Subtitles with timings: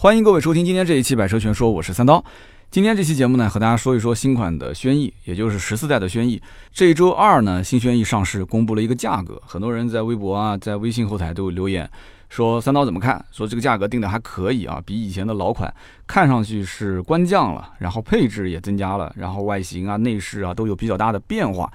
[0.00, 2.24] 欢迎各位收听今天这一期《百车全说》，我是三刀。
[2.70, 6.40] 今天这期节目呢，和大家说一说新款的轩逸，也就是十四代的轩逸。
[6.72, 9.38] 这一周二呢，新轩逸上市，公布了一个价格。
[9.44, 11.86] 很多人在微博啊，在微信后台都有留言
[12.30, 13.22] 说：“三刀怎么看？
[13.30, 15.70] 说这个价格定的还可以啊，比以前的老款
[16.06, 21.70] 看上去是官降了，然后配置也增加了，然后外形啊、内饰啊都有比较大的变化。”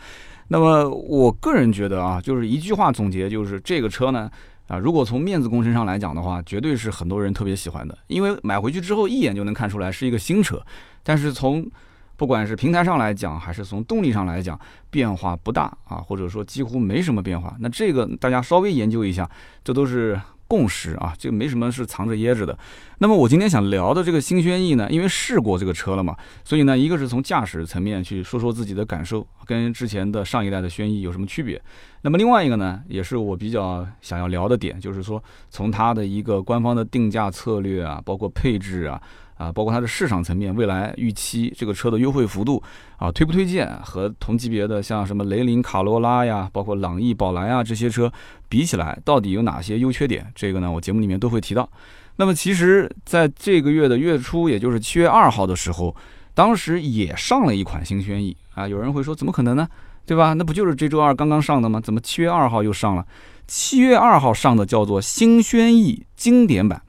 [0.49, 4.31] 那么我个人觉得啊，就是一句话总结，就是这个车呢。
[4.67, 10.61] 啊，如果从面子工程上来讲的话，绝对是很多人特别喜欢的，因为买回去之后一眼就能看出来是一个新车。
[11.03, 11.69] 但是从
[12.15, 17.55] 不管是平台上来讲，还是从动力上来讲，变化不大啊，或者说几乎没什么变化。
[17.59, 19.29] 那这个大家稍微研究一下，
[19.63, 20.19] 这都是。
[20.47, 22.55] 共识啊，这个没什么是藏着掖着的。
[22.99, 31.59] 那么我今天想聊的这个新轩逸呢，因为试过这个车了嘛，所以呢，一个是从驾驶层面去说说自己的感受，跟之前的上一代的轩逸有什么区别。
[32.05, 39.01] 那么另外一个呢，也是我比较想要聊的点，就是说从它的一个官方的定价策略啊，包括配置啊。
[39.37, 42.63] 啊，包括它的市场层面，未来预期这个车的优惠幅度
[42.95, 48.09] 啊，推不推荐和同级别的像什么雷凌、卡罗拉呀，包括朗逸、宝来啊这些车
[48.47, 50.25] 比起来，到底有哪些优缺点？
[50.33, 51.69] 这个呢，我节目里面都会提到。
[52.15, 55.93] 那么其实在这个月的月初，也就是七月二号的时候，
[56.33, 58.65] 当时也上了一款新轩逸啊。
[58.65, 59.67] 有人会说，怎么可能呢？
[60.05, 60.33] 对吧？
[60.33, 61.81] 那不就是这周二刚刚上的吗？
[61.81, 63.05] 怎么七月二号又上了？
[63.47, 66.81] 七月二号上的叫做新轩逸经典版。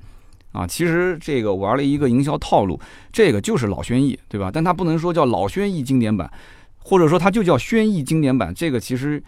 [0.53, 2.81] 啊，其实这个玩了一个营销套路，
[3.13, 4.51] 这个就是老轩逸，对吧？
[4.51, 6.31] 但它不能说叫老轩逸经典版，
[6.79, 9.23] 或者说它就叫轩逸经典版，这个其实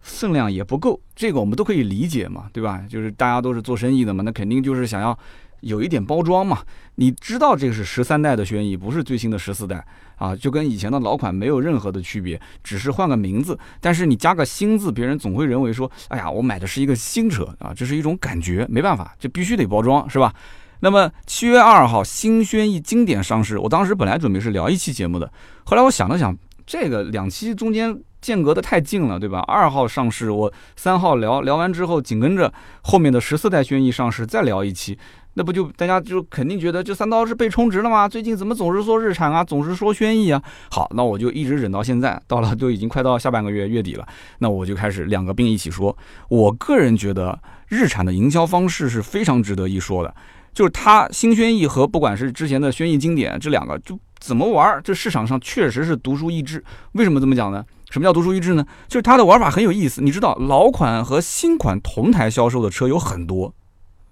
[0.00, 2.84] 分量也不够，这个我们都可以理解嘛，对吧？
[2.90, 5.16] 就是大家都是做生意的嘛，那肯定就是想要
[5.64, 6.60] 有一点包装嘛。
[6.96, 9.84] 你知道这个是十三代的轩逸，不是最新的十四代
[10.16, 20.32] 啊，就跟以前的老款没有任何的区别，只是换个名字，但是你加个新字，别人总会认为说，哎呀，我买的是一个新车啊，这是一种感觉，没办法，这必须得包装，是吧？
[20.80, 25.32] 那么七月二号新轩逸经典上市，我当时本来准备是聊一期节目的，
[25.64, 29.40] 后来我想了想，这个两期中间间隔的太近了，对吧？
[29.40, 32.52] 二号上市，我三号聊聊完之后，紧跟着
[32.82, 34.98] 后面的十四代轩逸上市，再聊一期，
[35.34, 38.08] 那不就大家就肯定觉得这三刀是被充值了吗？
[38.08, 40.42] 最近怎么总是说日产啊，总是说轩逸啊？
[40.70, 44.06] 好，那我就一直忍到现在，到了都已经快到下半个月月底了，
[44.38, 45.96] 那我就开始两个并一起说。
[46.28, 50.14] 我个人觉得日产的营销方式是非常值得一说的。
[50.52, 56.62] 就是它新轩逸和不管是之前的轩逸经典这两个，就怎么玩，这市场上确实是独树一帜。
[56.92, 57.64] 为什么这么讲呢？
[57.90, 58.64] 什么叫独树一帜呢？
[58.86, 60.00] 就是它的玩法很有意思。
[60.00, 63.52] 你知道老款和新款同台销售的车有很多，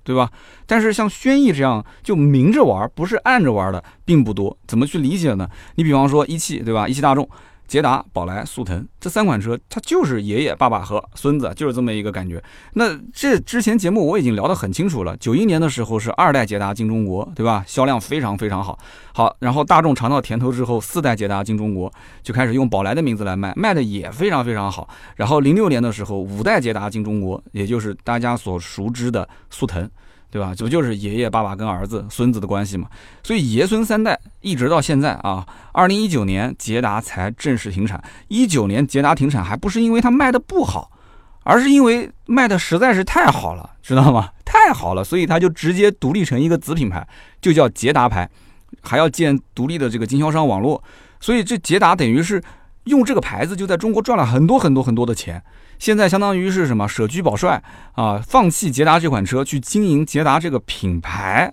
[0.04, 0.30] 对吧？
[0.66, 4.56] 但是像轩逸这样就明着玩，不是暗着玩的并不多。
[4.66, 5.48] 怎么去理解呢？
[5.76, 6.88] 你比方说一汽，对吧？
[6.88, 7.28] 一汽大众。
[7.66, 12.42] 捷达、宝来、速腾这三款车，它就是爷爷、爸爸和孙子，就是这么一个感觉。
[12.74, 15.16] 那这之前节目我已经聊得很清楚了。
[15.16, 17.64] 九一年的时候是二代捷达进中国，对吧？
[17.66, 18.78] 销量非常非常好。
[19.14, 21.90] 好，然后大众尝到甜头之后，四代捷达进中国
[22.22, 24.88] 就开始用宝来的名字来卖，卖的也非常非常好。
[25.16, 29.90] 然后零六年的时候，五代捷达进中国，也就是大家所熟知的速腾。
[30.32, 30.54] 对吧？
[30.56, 32.88] 这不就是爷爷、爸爸跟儿子、孙子的关系嘛？
[33.22, 38.02] 所以爷孙三代一直到现在啊，二零一九年捷达才正式停产。
[38.28, 40.90] 一九年捷达停产还不是因为它卖的不好，
[41.42, 44.30] 而是因为卖的实在是太好了，知道吗？
[44.42, 47.06] 太好了，所以它就直接独立成一个子品牌，
[47.42, 48.26] 就叫捷达牌，
[48.80, 50.82] 还要建独立的这个经销商网络。
[51.20, 52.42] 所以这捷达等于是
[52.84, 55.42] 用这个牌子就在中国赚了很多很多很多的钱。
[55.82, 57.60] 现在相当于是什么舍居保帅
[57.94, 61.52] 啊，放弃捷达这款车去经营捷达这个品牌，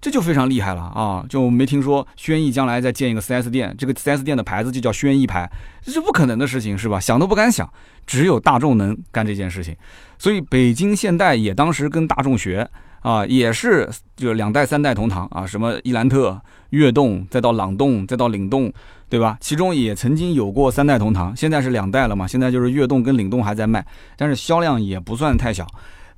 [0.00, 1.24] 这就非常厉害了啊！
[1.28, 5.48] 就没听说轩逸将来再建一个 4S 店，这个 4S 店的牌子就叫轩逸牌，
[5.82, 6.98] 这是不可能的事情是吧？
[6.98, 7.72] 想都不敢想，
[8.08, 9.76] 只有大众能干这件事情。
[10.18, 12.68] 所以北京现代也当时跟大众学
[13.02, 18.72] 啊，也是就两代三代同堂啊，什么伊兰特、悦动，再到朗动，再到领动。
[19.10, 19.36] 对吧？
[19.40, 22.26] 其中也曾经有过三代同堂，现在是两代了嘛？
[22.26, 23.84] 现在就是悦动跟领动还在卖，
[24.16, 25.66] 但是销量也不算太小。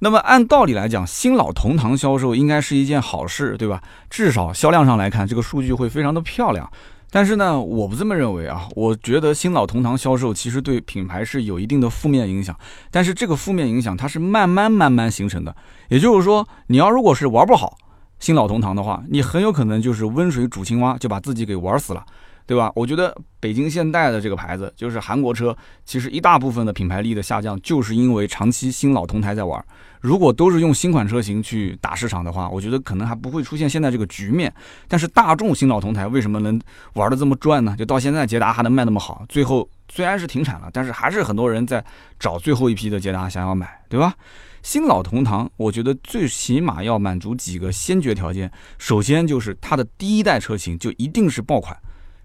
[0.01, 3.81] 那么按道理来讲，新老同堂销售应该是一件好事，对吧？
[4.11, 6.71] 至少销量上来看，这个数据会非常的漂亮。
[7.11, 8.69] 但是呢，我不这么认为啊。
[8.75, 12.57] 我觉得新老同堂销售其实对品牌是有一定的负面影响，
[12.91, 15.55] 但是这个负面影响它是慢慢慢慢形成的。
[15.89, 17.77] 也就是说，你要如果是玩不好
[18.19, 22.05] 新老同堂的话，你很有可能就是温水煮青蛙，就把自己给玩死了。
[22.53, 22.71] 对吧？
[22.75, 25.57] 我觉得北京现代的这个牌子，就是韩国车，
[25.87, 29.65] 其实一大部分的品牌力的下降，就是因为长期新老同台在玩。
[30.03, 34.53] 如果都是用新款车型去打市场的话，我觉得可能还不会出现现在这个局面。
[34.87, 36.61] 但是大众新老同台为什么能
[36.93, 37.75] 玩的这么转呢？
[37.79, 41.83] 就到现在捷达还能卖那么好，最后虽然是停产了，但是还是很多人在
[42.21, 44.15] 找最后一批的捷达想要买，对吧？
[44.63, 48.49] 新老同堂，我觉得最起码要满足几个先决条件。
[48.79, 51.77] 首先就是它的第一代车型就一定是爆款，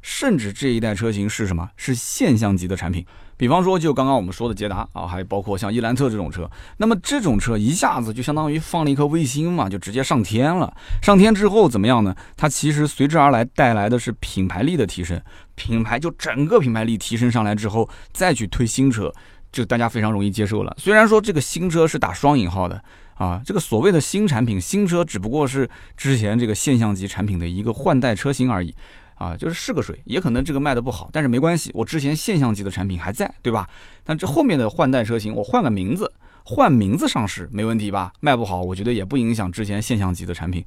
[0.01, 1.69] 甚至这一代车型是什么？
[1.75, 3.05] 是现象级的产品。
[3.35, 10.75] 比方说，就刚刚我们说的捷达啊，还包括像伊兰特这种车，那么这种车一下子就相当于放了一颗卫星嘛，就直接上天了。
[11.03, 12.15] 上天之后怎么样呢？
[12.35, 15.21] 它其实随之而来带来的是品牌力的提升，
[15.53, 19.13] 品牌就整个品牌力提升上来之后，再去推新车，
[19.51, 20.75] 就大家非常容易接受了。
[20.79, 22.83] 虽然说这个新车是打双引号的
[23.13, 28.73] 啊，这个所谓的新产品、新车只不过是之前这个现象级产品的一个换代车型而已。
[29.17, 33.67] 啊，就是试个水，也可能这个卖的不好，但是没关系，我之前现象级的产品还在，对吧？
[34.03, 36.11] 但这后面的换代车型，我换个名字，
[36.43, 38.13] 换名字上市没问题吧？
[38.19, 40.63] 卖不好，我觉得也不影响之前现象级的产品。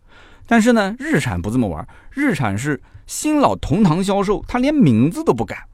[0.47, 5.64] 但是呢，日产不这么玩，日产是新老同堂销售，它连名字都不改，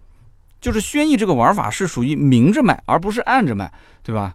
[0.61, 4.34] 就是轩逸这个玩法是属于明着卖，而不是暗着卖，对吧？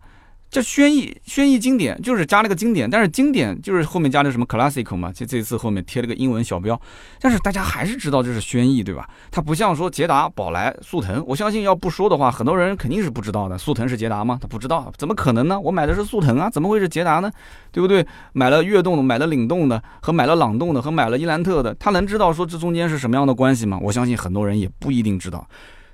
[0.52, 6.78] 这轩逸，轩逸经典就是加了个经典，但是经典就是后面加了什么 classic 嘛，就这次后面贴了个英文小标，
[7.22, 9.10] 但是大家还是知道这是轩逸，对吧？
[9.32, 13.58] 它不像说捷达、宝来、速腾，我相信要不说的话，很多人肯定是不知道的。
[13.58, 14.38] 速腾是捷达吗？
[14.42, 15.58] 他不知道，怎么可能呢？
[15.58, 17.32] 我买的是速腾啊，怎么会是捷达呢？
[17.72, 18.06] 对不对？
[18.34, 23.80] 买了悦动的，买了领动的，和买了朗动的，和买了伊兰特的，他能知道说这中间是什么样的关系吗？
[23.82, 25.48] 我相信很多人也不一定知道。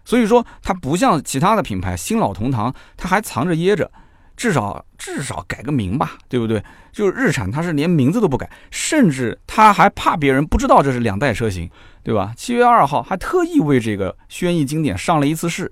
[0.04, 3.92] 所以说，它不像其他的品牌新老同堂，它还藏着掖着。
[4.38, 6.64] 至少至少改个名吧，对不对？
[6.94, 11.70] 就是日产，它是连名字都不改，甚至他还怕别人不知道这是两代车型，
[12.04, 12.32] 对吧？
[12.38, 15.72] 七月二号还特意为这个轩逸经典上了一次市，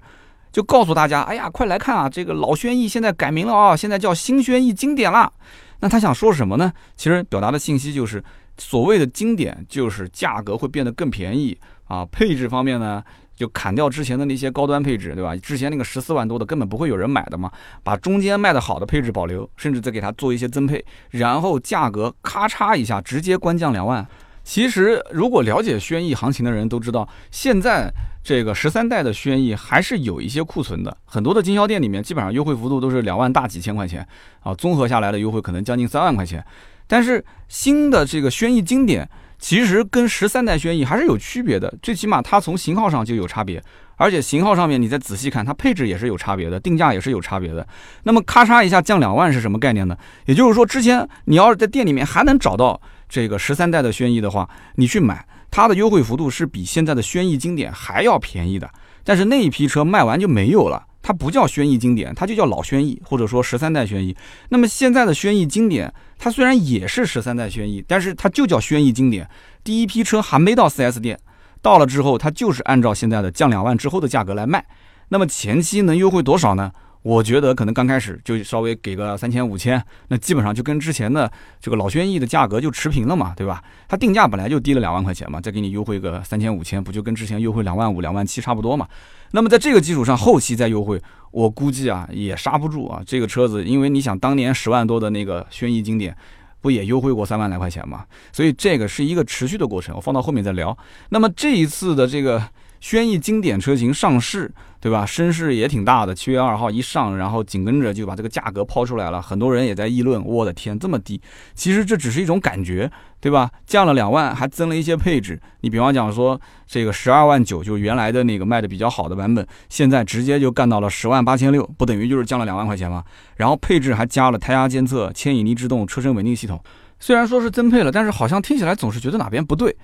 [0.51, 5.31] 就告诉大家，哎呀，快来看啊，这个老轩逸现在改名了啊，现在叫新轩逸经典了。
[5.79, 6.73] 那他想说什么呢？
[6.97, 8.23] 其实表达的信息就是，
[8.57, 11.55] 所谓的经典就是价格会变得更便宜
[11.87, 13.03] 啊，配置方面呢？
[13.35, 15.35] 就砍掉之前的那些高端配置，对吧？
[15.35, 17.51] 之前那个十四万多的根本不会有人买的嘛，
[17.83, 24.07] 把中间卖的好的配置保留，甚至再给它做一些增配，然后价格咔嚓一下直接官降两万。
[24.43, 27.91] 其实如果了解轩逸行情的人都知道，现在
[28.23, 34.07] 这个十三代的轩逸还是有一些库存的，很多的经销店里面基本上优惠幅度都是两万大几千块钱
[34.41, 36.45] 啊，综合下来的优惠可能将近三万块钱。
[36.87, 39.09] 但是新的这个轩逸经典。
[39.45, 43.63] 其实跟十三代轩逸还是有区别的，最起码它从型号上就有差别，
[43.95, 47.67] 而且型号上面你再仔细看，它配置也是有差别的，定价也是有差别的。
[48.01, 49.95] 那么咔嚓一下降两万是什么概念呢？
[50.25, 58.67] 也就是说，之前你要是在店里面还能找到这个十三代的轩逸的话，你去买它的优惠幅度是比现在的轩逸经典还要便宜的。
[59.03, 64.17] 但是那一批车卖完就没有了，它不叫轩逸经典，它就叫老轩逸，或者说十三代轩逸。
[64.49, 65.93] 那么现在的轩逸经典。
[66.17, 69.29] 它虽然也是十三代轩逸，但是它就叫轩逸经典。
[69.63, 71.19] 第一批车还没到 4S 店，
[71.61, 74.65] 到了之后，它就是按照现在的降两万之后的价格来卖。
[75.09, 76.71] 那么前期能优惠多少呢？
[77.05, 81.31] 我觉得可能刚开始就稍微给个三千五千，那基本上就跟之前的
[81.61, 83.63] 这个老轩逸的价格就持平了嘛，对吧？
[83.87, 88.87] 它定价本来就低了两万块钱嘛，再给你优惠个三千五千，不就跟之前优惠两万五、两万七差不多嘛？
[89.33, 90.99] 那么在这个基础上，后期再优惠，
[91.29, 93.03] 我估计啊也刹不住啊。
[93.05, 96.17] 这个车子，因为你想当年十万多的那个轩逸经典，
[96.59, 98.03] 不也优惠过三万来块钱嘛？
[98.33, 100.75] 所以这个是一个持续的过程，我放到后面再聊。
[101.09, 102.41] 那么这一次的这个。
[102.79, 105.05] 轩逸经典车型上市，对吧？
[105.05, 106.13] 声势也挺大的。
[106.13, 110.23] 七月二号一上，然后紧跟着就把这个价格抛出来了，很多人也在议论。
[110.23, 111.19] 我的天，这么低！
[111.53, 113.49] 其实这只是一种感觉，对吧？
[113.65, 115.41] 降了两万，还增了一些配置。
[115.61, 123.03] 你比方讲说，这个十二万九，就原来的那个卖的比较好的版本，现在直接就干到了十万八千六，不等于就是降了两万块钱吗？
[123.37, 126.61] 然后配置还加了胎压监测、牵引力制动、车身稳定系统。
[126.97, 129.75] 虽然说是增配了，但是好像听起来总是觉得哪边不对。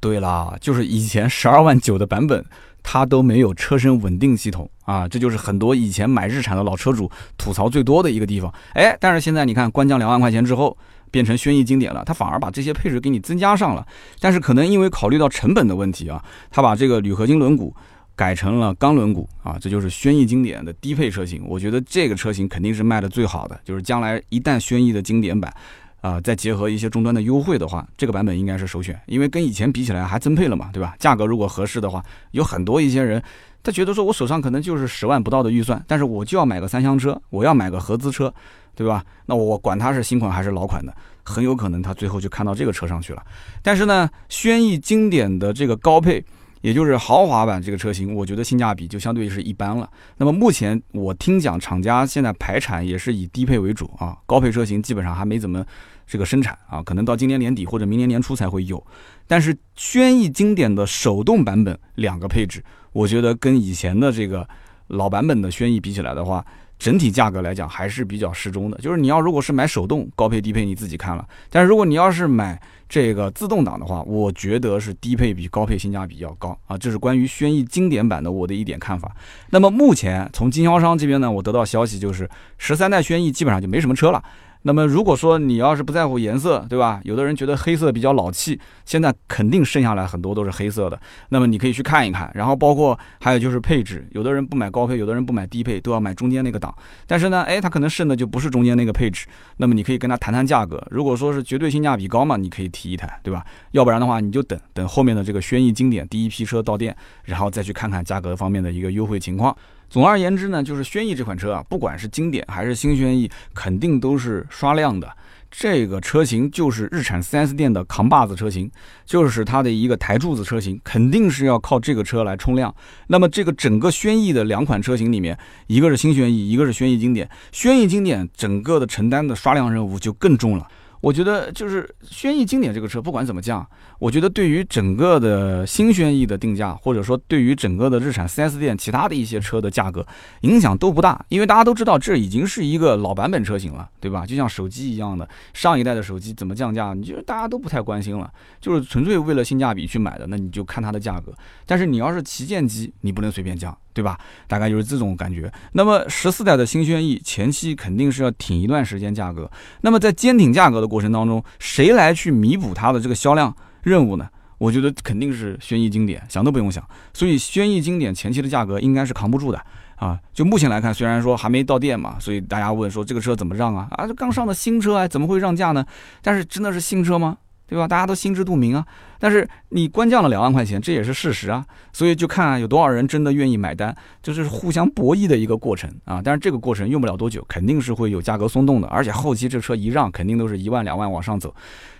[0.00, 2.42] 对啦，就是以前十二万九的版本，
[2.82, 8.52] 它都没有车身稳定系统啊，这就是很多以前买日产的老车主吐槽最多的一个地方。
[8.72, 10.76] 哎，但是现在你看，官降两万块钱之后，
[11.10, 13.86] 变成轩逸经典了，它反而把这些配置给你增加上了。
[14.18, 17.70] 但是可能因为考虑到成本的问题啊，它把这个铝合金轮毂
[18.16, 21.44] 改成了钢轮毂啊，这就是轩逸经典的低配车型。
[21.46, 25.54] 我觉得这个车型肯定是卖的最好的，就是将来一旦轩逸的经典版。
[26.00, 30.94] 啊，再结合一些终端的优惠的话，这个版本应该是首选，因为跟以前比起来还增配了嘛，对吧？
[30.98, 33.22] 价格如果合适的话，有很多一些人，
[33.62, 38.32] 他觉得说我手上可能就是十万不到的预算，但是我就要买个三厢车，我要买个合资车，
[38.74, 39.04] 对吧？
[39.26, 43.22] 那我管它是新款还是老款的，很有可能他最后就看到这个车上去了。
[43.62, 46.24] 但是呢，轩逸经典的这个高配。
[46.60, 49.88] 也就是豪华版这个车型，我觉得性价比就相对是一般了。
[50.16, 55.64] 那么目前我听讲，厂家现在排产也是以低配为主啊，高配车型基本上还没怎么
[56.06, 58.84] 这个生产啊，可能到今年年底或者明年年初才会有。
[59.26, 62.62] 但是轩逸经典的手动版本两个配置，
[62.92, 64.46] 我觉得跟以前的这个
[64.88, 66.44] 老版本的轩逸比起来的话，
[66.80, 68.78] 整体价格来讲还是比较适中的。
[68.78, 71.24] 就是你要如果是买手动高配低配，你自己看了。
[71.50, 76.76] 但是如果你要是买这个自动挡的话，我觉得是低配比高配性价比要高啊。
[76.78, 79.14] 这是关于轩逸经典版的我的一点看法。
[79.50, 84.24] 那么目前从经销商这边呢，我得到消息就是十三代轩逸基本上就没什么车了。
[84.62, 87.00] 那么如果说你要是不在乎颜色，对吧？
[87.04, 91.00] 有的人觉得黑色比较老气，现在肯定剩下来很多都是黑色的。
[91.30, 96.74] 那么你可以去看一看，然后包括还有就是配置，有的人不买高配，有的人不买低配，都要买中间那个档。
[97.06, 99.26] 但是呢，哎，他可能剩的就不是中间那个配置。
[99.56, 103.42] 那么你可以跟他谈谈价格，如果说是绝对性价比高嘛，你可以提一台，对吧？
[103.70, 109.56] 要不然的话，你就等等后面的这个轩逸经典第一批车到店，然后再去看看价格方面的一个优惠情况。
[109.90, 115.10] 总而言之呢，就是轩逸这款车啊，不管是经典还是新轩逸，肯定都是刷量的。
[115.50, 118.70] 这个车型就是日产 4S 店的扛把子车型，
[119.04, 122.72] 就是它的一个台柱子车型，肯定是要靠这个车来冲量。
[123.08, 127.28] 那么这个整个轩逸的两款车型里面，一个是新轩逸，一个是轩逸经典。
[127.50, 130.68] 轩逸经典整个的承担的刷量任务就更重了。
[131.00, 133.66] 我觉得就是轩逸经典这个车，不管怎么降，
[133.98, 140.06] 我觉得对于整个的新轩逸的定价，或者说对于整个的日产 4S 店其他的一些车的价格
[140.42, 144.26] 影响都不大，因为大家都知道这已经是一个老版本车型了，对吧？
[144.26, 148.30] 就像手机一样的，上一代的手机怎么降价，你觉得大家都不太关心了，
[148.60, 151.32] 就是纯粹为了性价比去买的，那你就看它的价格。
[151.64, 153.76] 但是你要是旗舰机，你不能随便降。
[154.00, 154.18] 对吧？
[154.48, 155.52] 大概就是这种感觉。
[155.72, 159.50] 那么十四代的新轩逸前期肯定是要挺一段时间价格。
[159.82, 164.26] 那么在坚挺价格的过程当中，谁来去弥补它的这个销量任务呢？
[164.56, 166.82] 我觉得肯定是轩逸经典，想都不用想。
[167.12, 169.62] 所以轩逸经典前期的价格应该是扛不住的
[169.96, 170.18] 啊。
[170.32, 173.86] 就目前来看，虽然说还没到店嘛，所以大家问说这个车怎么让啊？
[173.90, 175.84] 啊，这刚上的新车啊，怎么会让价呢？
[176.22, 177.36] 但是真的是新车吗？
[177.70, 177.88] 对吧？
[177.88, 178.84] 大家都心知肚明啊。
[179.18, 181.64] 但是你官降了两万块钱，这也是事实啊。
[181.92, 186.20] 所以就看有多少人真的愿意买单，就是互相博弈的一个过程啊。
[186.22, 188.88] 但是这个过程用不了多久，肯定是会有价格松动的。
[188.88, 191.54] 而且后期这车一让，肯定都是一万两万往上走。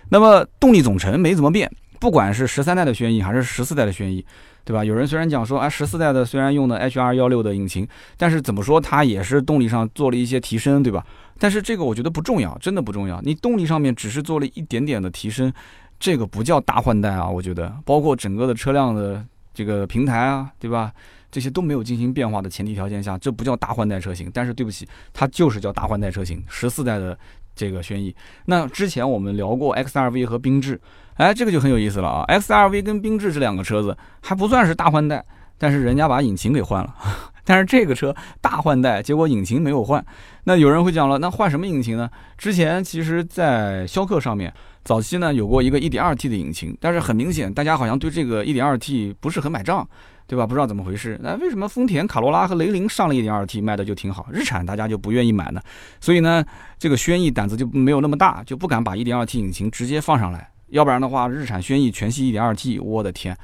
[0.09, 4.25] 那么动力总成没怎么变，不管是十三代的轩逸还是十四代的轩逸，
[4.65, 4.83] 对吧？
[4.83, 7.87] 有人虽然讲说，哎，十四代的虽然用的 HR 幺六的引擎，
[8.17, 11.05] 但是怎么说它也是动力上做了一些提升，对吧？
[11.41, 13.19] 但是这个我觉得不重要，真的不重要。
[13.21, 15.51] 你动力上面只是做了一点点的提升，
[15.99, 17.27] 这个不叫大换代啊。
[17.27, 20.93] 我觉得，包括整个的车辆的这个平台啊，对吧？
[21.31, 24.29] 这些都没有进行变化的前提条件下，这不叫大换代车型。
[24.31, 26.43] 但是对不起，它就是叫大换代车型。
[26.47, 27.17] 十四代的
[27.55, 30.79] 这个轩逸，那之前我们聊过 XRV 和缤智，
[31.15, 32.23] 哎，这个就很有意思了啊。
[32.27, 35.25] XRV 跟缤智这两个车子还不算是大换代，
[35.57, 36.95] 但是人家把引擎给换了。
[37.43, 40.03] 但是这个车大换代，结果引擎没有换。
[40.43, 42.09] 那有人会讲了，那换什么引擎呢？
[42.37, 49.87] 之前其实，在逍客上面，早期呢有过一个 1.2T 的引擎，但是很明显，大家好像对这个 1.2T 不是很买账，
[50.25, 50.47] 对吧？
[50.47, 51.19] 不知道怎么回事。
[51.21, 55.61] 那为什么丰田卡罗拉和雷凌上了 1.2T 卖的就挺好，日产大家就不愿意买呢？
[55.99, 56.43] 所以呢，
[56.79, 60.49] 这个轩逸胆子就没有那么大，就不敢把 1.2T 引擎直接放上来。
[60.69, 63.37] 要不然的话，日产轩逸全系 1.2T，我的天！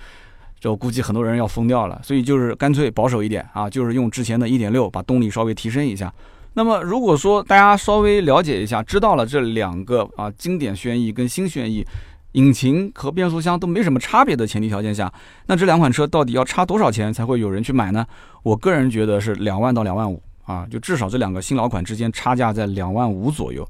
[0.59, 6.11] 就估计很多人要疯掉了，所以就是干脆保守一点啊，就是用之前的一点六把动力稍微提升一下。
[6.53, 11.85] 那么如果说大家稍微了解一下，知道了这两个啊经典轩逸跟新轩逸
[12.31, 15.11] 引擎和变速箱都没什么差别的前提条件下，
[15.45, 18.05] 那这两款车到底要差多少钱才会有人去买呢？
[18.41, 23.67] 我个人觉得是两万到两万五啊，就至少这两个新老款之间差价在两万五左右。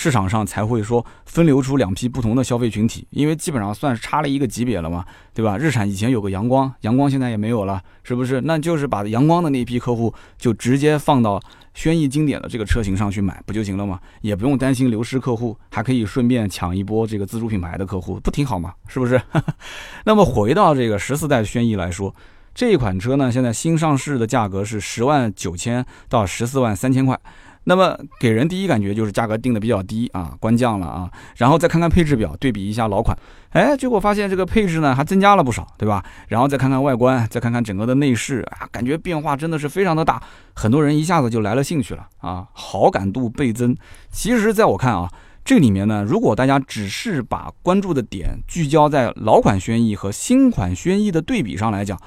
[0.00, 5.04] 市场上才会说分流出两批不同的消费群体，因为基本上算是差了一个级别了嘛，
[5.34, 5.58] 对吧？
[5.58, 8.40] 日产以前有个阳光，阳光现在也没有了，是不是？
[8.40, 11.38] 那就是把阳光的那批客户就直接放到
[11.74, 14.00] 轩逸经典的这个车型上去买，不就行了吗？
[14.22, 18.72] 也不用担心流失客户，还可以顺便抢一波这个自主品牌的客户，不挺好吗？
[18.88, 19.20] 是不是？
[20.06, 22.14] 那么回到这个十四代轩逸来说，
[22.54, 27.20] 这一款车呢，现在新上市的价格是十万九千到十四万三千块。
[27.64, 33.16] 那么给人第一感觉就是价格定的比较低啊，官降了啊，然后再看看配置表，对比一下老款，
[33.50, 36.02] 哎，结果发现这个配置呢还增加了不少，对吧？
[36.28, 40.20] 然后再看看外观，再看看整个的内饰啊，感觉变化真的是非常的大，
[40.54, 43.76] 很多人一下子就来了兴趣了啊，好感度倍增。
[44.10, 45.06] 其实，在我看啊，
[45.44, 52.00] 这里面呢，如果大家只是把关注的点聚焦在老款轩逸和新款轩逸的对比上来讲，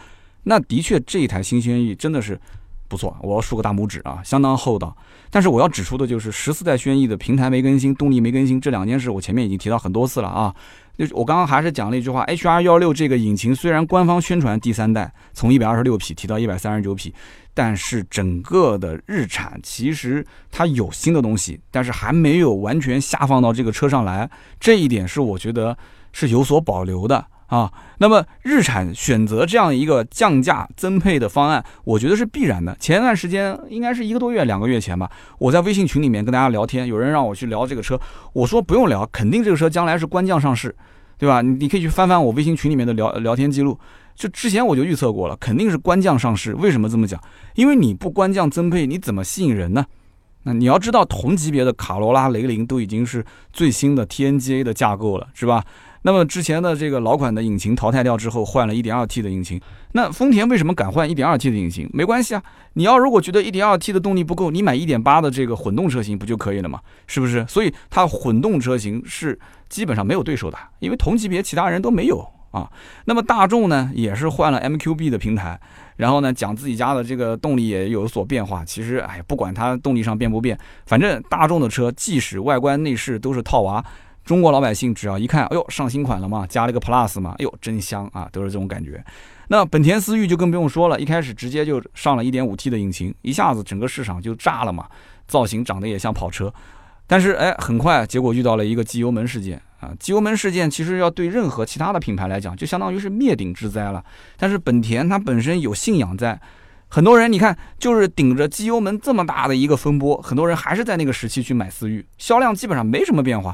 [0.45, 2.41] 那的确这一台新轩逸真的是。
[2.93, 4.95] 不错，我要竖个大拇指啊，相当厚道。
[5.31, 10.53] 但是我要指出的就是十四代轩逸的平台没更新，动力没更新这两件事，我前面已经提到很多次了啊。
[10.95, 17.12] 就我刚刚还是讲了一句话，HR 幺六这个引擎虽然官方宣传第三代从一百二十六匹提到一百三十九匹，
[17.55, 25.75] 但是整个的日产其实它有新的东西，但是还没有完全下放到这个车上来，这一点是我觉得
[26.12, 27.25] 是有所保留的。
[27.55, 27.72] 啊。
[28.00, 32.75] 那么日产选择这样一个降价增配的方案，我觉得是必然的。
[32.79, 37.98] 前一段时间应该是一个多月、两个月前吧，我在微信群里面跟大家聊天，有人让我去聊这个车，
[38.33, 40.75] 我说不用聊，肯定这个车将来是官降上市，
[41.17, 41.41] 对吧？
[41.41, 43.79] 你你可以去翻翻我微信群里面的聊聊天记录，
[44.15, 46.53] 就之前我就预测过了，肯定是官降上市。
[46.55, 47.22] 为什么这么讲？
[47.55, 49.86] 因为你不官降增配，你怎么吸引人呢？
[50.45, 55.63] 那你要知道，同级别的卡罗拉、雷凌都已经是最新的 TNGA 的架构了，是吧？
[56.03, 59.60] 那么之前的这个老款的引擎淘汰掉之后，换了 1.2T 的引擎。
[59.93, 61.89] 那丰田为什么敢换 1.2T 的引擎？
[61.93, 62.43] 没关系啊，
[62.74, 66.79] 你要如果觉得 1.2T 的动力不够，你买1.8的这个混动车型不就可以了吗？
[67.07, 67.45] 是不是？
[67.48, 72.69] 所以它混动车型是基本上没有对手的，因为同级别其他人都没有啊。
[73.05, 75.60] 那么大众呢，也是换了 MQB 的平台。
[75.95, 78.65] 然后呢，讲自己家的这个动力也有所变化。
[78.65, 80.57] 其实，哎，不管它动力上变不变，
[80.88, 83.86] 反正大众的车即使外观内饰都是套娃，
[84.23, 89.03] 中国老百姓只要一看，哎呦，上新款了嘛，加了个 Plus 嘛，哎呦，真香啊，都是这种感觉。
[89.49, 94.87] 那本田思域就更不用说了，一开始直接就上了一点五 T 的引擎，一下子整个市场就炸了嘛，
[95.27, 96.53] 造型长得也像跑车。
[97.05, 99.61] 但是，哎，很快结果遇到了一个机油门事件。
[99.81, 104.01] 啊，机油门事件其实要对任何其他的品牌来讲，就相当于是灭顶之灾了。
[104.37, 106.39] 但是本田它本身有信仰在，
[106.87, 113.53] 很多人你看，就是顶着机油门这么大的一个风波，很多人还是在那个时期去买思域，销量基本上没什么变化。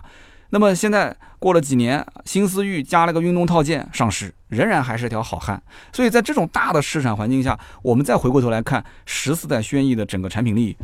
[0.52, 5.62] 那么现在过了几年，新思域加了个运动套件上市，仍然还是条好汉。
[5.94, 10.76] 所以在这种大的市场环境下，我们再回过头来看十四代轩逸的整个产品力，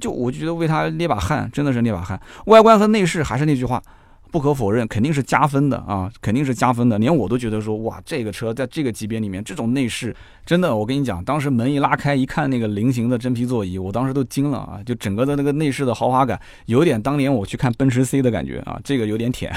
[0.00, 2.20] 就我就觉得为它捏把汗，真的是捏把汗。
[2.46, 3.82] 外观和内饰还是那句话。
[4.32, 6.98] 不可否认，肯定是加分的啊，肯定是加分的。
[6.98, 14.80] 连我都觉得说，哇，这个车在这个级别里面，这种内饰真的，我跟你讲，当时门一拉开，一看那个菱形的真皮座椅，我当时都惊了啊！
[14.86, 19.54] 就整个的那个内饰的豪华感，有点当年我去看奔驰 C 的感觉啊，这个有点舔。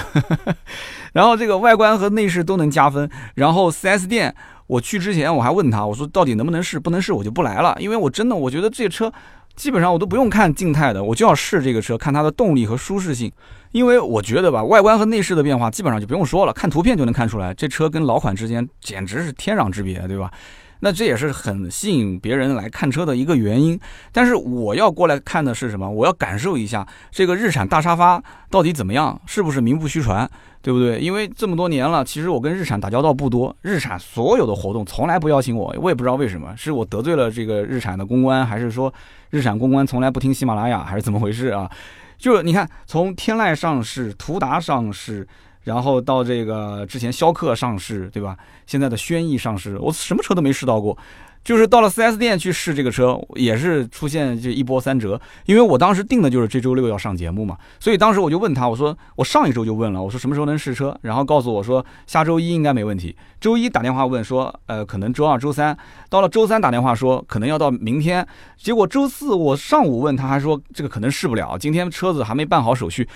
[1.13, 3.09] 然后这个外观和内饰都能加分。
[3.35, 4.35] 然后 4S 店
[4.67, 6.77] 我去之前我还问他，我说到底能不能试？
[6.77, 9.09] 不能试我就不来了，因为我真的我觉得这车
[9.55, 13.31] 基本上我都不用看静态的，我就要试这个车，看它的动力和舒适性。
[13.75, 20.31] 因为我觉得吧，外观和内饰的变化基本上就不用说了，看图片就能看出来，这车跟老款之间简直是天壤之别，对吧？
[20.79, 23.77] 那这也是很吸引别人来看车的一个原因。
[24.13, 25.89] 但是我要过来看的是什么？
[25.89, 30.25] 我要感受一下这个日产大沙发到底怎么样，是不是名不虚传，
[30.61, 30.97] 对不对？
[31.01, 38.93] 因为这么多年了，其实我跟日产打交道不多，日产所有的活动从来不邀请我，我也不知道为什么，是我得罪了这个日产的公关，还是说
[39.31, 41.69] 日产公关从来不听喜马拉雅，还是怎么回事啊？
[42.17, 45.27] 就你看，从天籁上市、途达上市，
[45.65, 48.37] 然后到这个之前逍客上市，对吧？
[48.65, 50.97] 现在的轩逸上市，我什么车都没试到过。
[51.43, 55.21] 就是到了 4S 店去试这个车，也是出现这一波三折。
[55.45, 60.97] 因为我当时定的就是这周六要上节目嘛，所以当时我就问他，我说我上一周就问了，我说什么时候能试车？
[61.03, 63.15] 然后告诉我说下周一应该没问题。
[63.39, 65.77] 周一打电话问说，呃，可能周二、周三。
[66.09, 68.27] 到了周三打电话说可能要到明天。
[68.57, 73.07] 结果周四我上午问他，还说这个可能试不了，今天车子还没办好手续。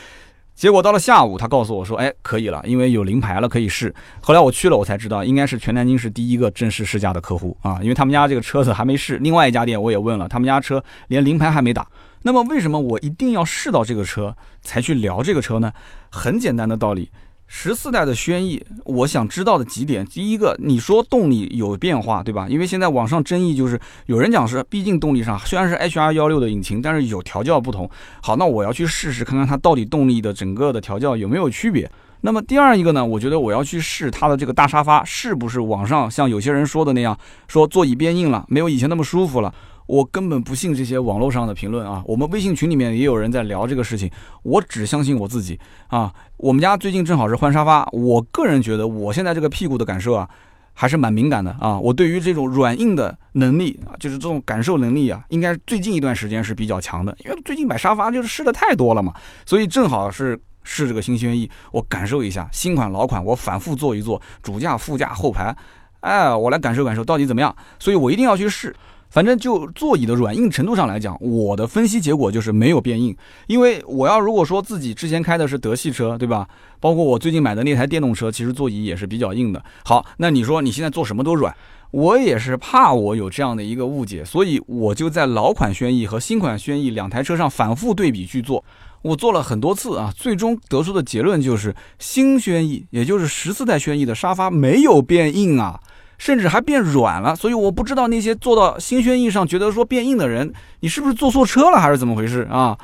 [0.60, 9.16] 结果到了下午，他告诉我说：“哎，可以了，因为有临牌了，可以试。”后来我去了，我才知道应该是全南京市第一个正式试驾的客户啊，因为他们家这个车子还没试。
[9.20, 11.88] 另外一家店我也问了，他们家车连临牌还没打。
[12.24, 15.72] 那么为什么我一定要试到这个车才去聊这个车呢？
[16.10, 17.10] 很简单的道理。
[17.52, 22.46] 十四代的轩逸，我想知道的几点，第一个，你说动力有变化，对吧？
[22.48, 27.90] 因为现在网上争议就是有人讲是，毕竟动力上虽然是 HR 幺六的引擎，但是有调教不同。
[28.22, 31.92] 好，那我要去试试看看它到底动力的整个的调教有没有区别。
[32.22, 39.52] 那么第二一个呢，我觉得我要去试它的这个大沙发是不是网上像有些人说的那样，说座椅变硬了，没有以前那么舒服了。
[39.90, 42.04] 我根本不信这些网络上的评论啊！
[42.06, 44.08] 我们微信群里面也有人在聊这个事情，
[44.44, 46.14] 我只相信我自己啊！
[46.38, 50.30] 我们家最近正好是换沙发，我个人觉得我现在这个屁股的感受啊，
[50.74, 51.80] 还是蛮敏感的啊！
[51.80, 59.12] 我对于这种软硬的能力啊，就是这种感受能力啊，应该最近一段时间是比较强的，因为最近买沙发就是试的太多了嘛，
[59.44, 65.56] 所以正好是试这个新轩逸，我感受一下新款老款，我反复坐一坐，主驾、副驾、后排，
[66.02, 68.76] 哎，我来感受感受到底怎么样，所以我一定要去试。
[69.10, 73.16] 反正就座椅的软硬程度上来讲，我的分析结果就是没有变硬。
[73.48, 76.48] 因为我要如果说自己之前开的是德系车，对吧？
[76.80, 79.64] 包括我最近买的那台电动车，其实座椅也是比较硬的。
[79.84, 81.56] 好，那你说你现在做什么都软，
[81.92, 88.64] 我也是怕我有这样的一个误解，所以我就在老款轩逸和新款轩逸两台车上反复对比去做。
[89.02, 95.80] 我做了很多次啊，最终得出的结论就是新轩逸，也就是十四代轩逸的沙发没有变硬啊。
[96.20, 102.78] 甚至还变软了，所以我不知道那些坐到新轩逸上觉得说变硬的人，你是不是坐错车了还是怎么回事啊？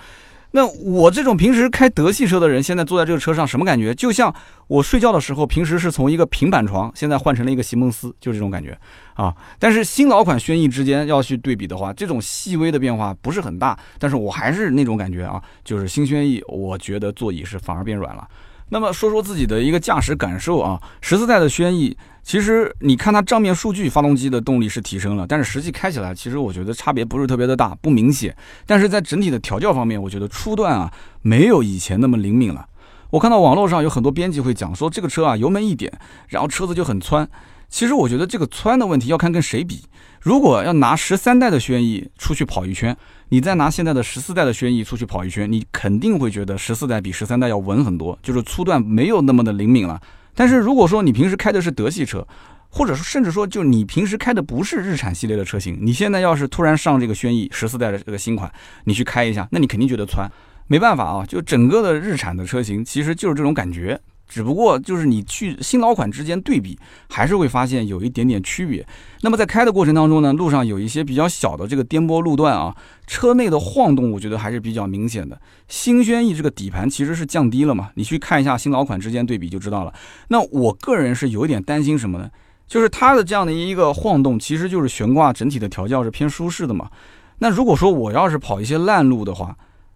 [0.51, 3.93] 那我这种平时开德系车的人，现在坐在这个车上什么感觉？
[3.93, 4.33] 就像
[4.67, 8.77] 我睡觉的时候，平时是从一个平板床，现在换成了一个席梦思，就这种感觉
[9.15, 9.35] 啊。
[9.59, 18.25] 但是新老款轩逸之间要去对比的话，这种细微的变化不是很大，但是我还是那种感觉啊，就是新轩逸，我觉得座椅是反而变软了。
[18.69, 28.35] 那么说说自己的一个驾驶感受啊，十四代的轩逸，其实你看它账面数据，发动机的动力是提升了，但是实际开起来，其实我觉得差别不是特别的大，不明显。
[28.65, 32.65] 但是在整体的调教方面，我觉得初段啊没有以前那么灵敏了。
[33.11, 35.91] 我看到网络上有很多编辑会讲说，这个车啊油门一点，
[36.29, 37.29] 然后车子就很窜。
[37.75, 39.83] 其实我觉得这个窜的问题要看跟谁比。
[40.21, 42.95] 如果要拿十三代的轩逸出去跑一圈，
[43.27, 49.99] 你再拿现在的十四代的轩逸出去跑一圈，你肯定会觉得十四代比十三代要稳很多，就是初段没有那么的灵敏了。
[50.33, 52.25] 但是如果说你平时开的是德系车，
[52.69, 58.49] 或者说甚至说就你平时开的不是日产系列的车型，你现在要是突然上这个轩逸十四代的这个新款，
[58.85, 60.31] 你去开一下，那你肯定觉得窜。
[60.67, 63.99] 没办法啊，就整个的日产的车型其实就是这种感觉。
[64.27, 66.77] 只不过就是你去新老款之间对比，
[67.09, 68.85] 还是会发现有一点点区别。
[69.21, 72.75] 那么在开的过程当中呢，路上有一些比较小的这个颠簸路段啊，
[73.07, 75.39] 车内的晃动，我觉得还是比较明显的。
[75.67, 79.93] 新轩逸这个底盘其实是降低了嘛，你去看一下新老款之间对比就知道了。
[80.29, 82.29] 那我个人是有一点担心什么呢？
[82.67, 86.89] 就是它的这样的一个晃动，其实就是悬挂整体的调教是偏舒适的嘛。
[87.37, 89.55] 那如果说我要是跑一些烂路的话，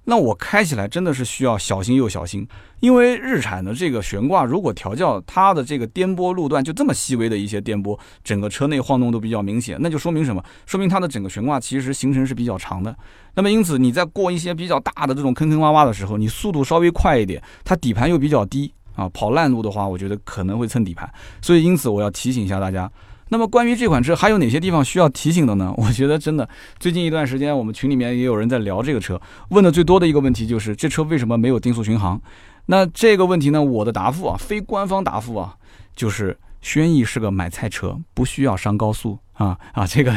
[0.10, 2.48] 那我开起来真的是需要小心又小心，
[2.80, 10.43] 因为日产的这个悬挂如果调教它的这个颠簸路段就这么细微的一些颠簸，整个车内晃动都比较明显，那就说明什么？
[10.65, 12.95] 说明它的整个悬挂其实行程是比较长的。
[13.36, 21.08] 那么因此你在过一些比较大的这种坑坑洼洼的时候，你速度稍微快一点，它底盘又比较低啊，跑烂路的话，我觉得可能会蹭底盘。
[21.39, 22.91] 所以因此我要提醒一下大家。
[23.30, 25.74] 那么关于这款车还有哪些地方需要提醒的呢？
[25.78, 26.48] 我觉得真的，
[26.80, 32.22] 最近一段时间我们群里面也有人在聊这个车，问的最多的一个问题就是这车为什么没有定速巡航？
[32.65, 35.56] 那这个问题呢，我的答复啊，非官方答复啊，
[35.96, 36.38] 就是。
[36.62, 39.88] 轩逸是个买菜车，不需要上高速啊啊！
[39.88, 40.13] 这个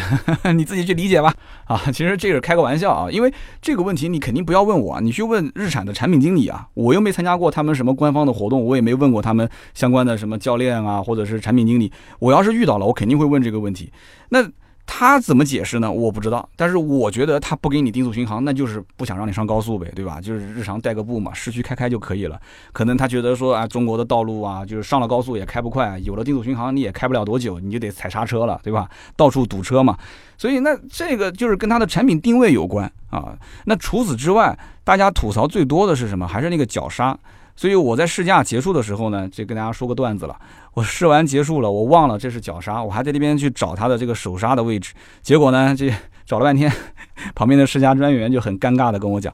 [0.53, 1.33] 你自己去理解吧
[1.67, 1.81] 啊！
[1.87, 6.67] 其实这是开个玩笑啊，因为这个问题你肯定不要问我，你去问日产的产品经理啊。
[6.75, 11.91] 我又没参加过他们什么官方的活动，我也没问过他们相关的什么教练啊，或者是产品经理。
[12.19, 13.91] 我要是遇到了，我肯定会问这个问题。
[14.29, 14.47] 那。
[14.85, 15.91] 他怎么解释呢？
[15.91, 20.21] 我不知道，但是我觉得他不给你定速巡航，那就是不想让你上高速呗，对吧？
[20.21, 22.39] 就是日常带个步嘛，市区开开就可以了。
[22.73, 28.89] 可能他觉得说啊，中国的道路啊，就是上了高速也开不快，有了定速巡航你也开不了多久，你就得踩刹车了，对吧？
[29.17, 29.97] 到处堵车嘛。
[30.37, 33.37] 所以那这个就是跟它的产品定位有关啊。
[33.65, 36.27] 那除此之外，大家吐槽最多的是什么？
[36.27, 37.17] 还是那个脚刹。
[37.55, 40.35] 所以我在试驾结束的时候呢，就跟大家说个段子了。
[40.75, 44.95] 我试完结束了，我忘了这是脚刹，我还在那边去找它的这个手刹的位置。
[45.21, 45.93] 结果呢，这
[46.25, 46.73] 找了半天，
[47.35, 49.33] 旁边的试驾专员就很尴尬的跟我讲：“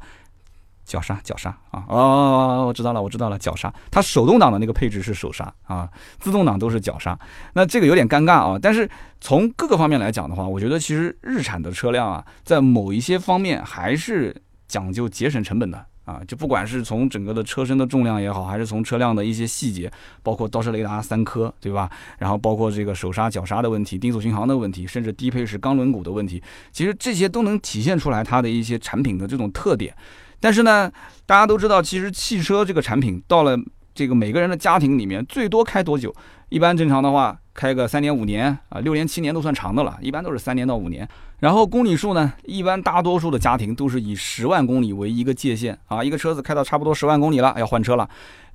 [0.85, 1.85] 脚刹，脚刹啊！
[1.89, 3.73] 哦，我知道了，我知道了，脚刹。
[3.91, 7.17] 它手动挡的那个配置是手刹啊，自动挡都是脚刹。
[7.53, 8.59] 那这个有点尴尬啊。
[8.61, 8.89] 但是
[9.21, 14.35] 从各个方面来讲的话，我觉得其实日产的车辆啊，在某一些方面还是
[14.67, 15.85] 讲究节省成本的。
[16.09, 19.93] 啊，就不管是从整个的车身的重量也好，还是从车辆的一些细节，
[20.23, 21.91] 包括倒车雷达三颗，对吧？
[22.19, 26.43] 然后包括这个手刹、脚刹的问题、定速巡航的问题，甚至低配是钢轮毂的问题，
[26.73, 29.95] 其实这些都能体现出来它的一些产品的这种特点。
[30.41, 30.91] 但是呢，
[31.27, 33.59] 大家都知道，其实汽车这个产品到了
[33.99, 36.15] 这个每个人的家庭里面，最多开多久？
[36.51, 41.07] 一般正常的话，开个三年五年啊，六年七年都算长的了，一般都是三年到五年。
[41.41, 48.09] 然后公里数呢，一般大多数的家庭都是以十万公里为一个界限啊，一个车子开到差不多十万公里了，要换车了，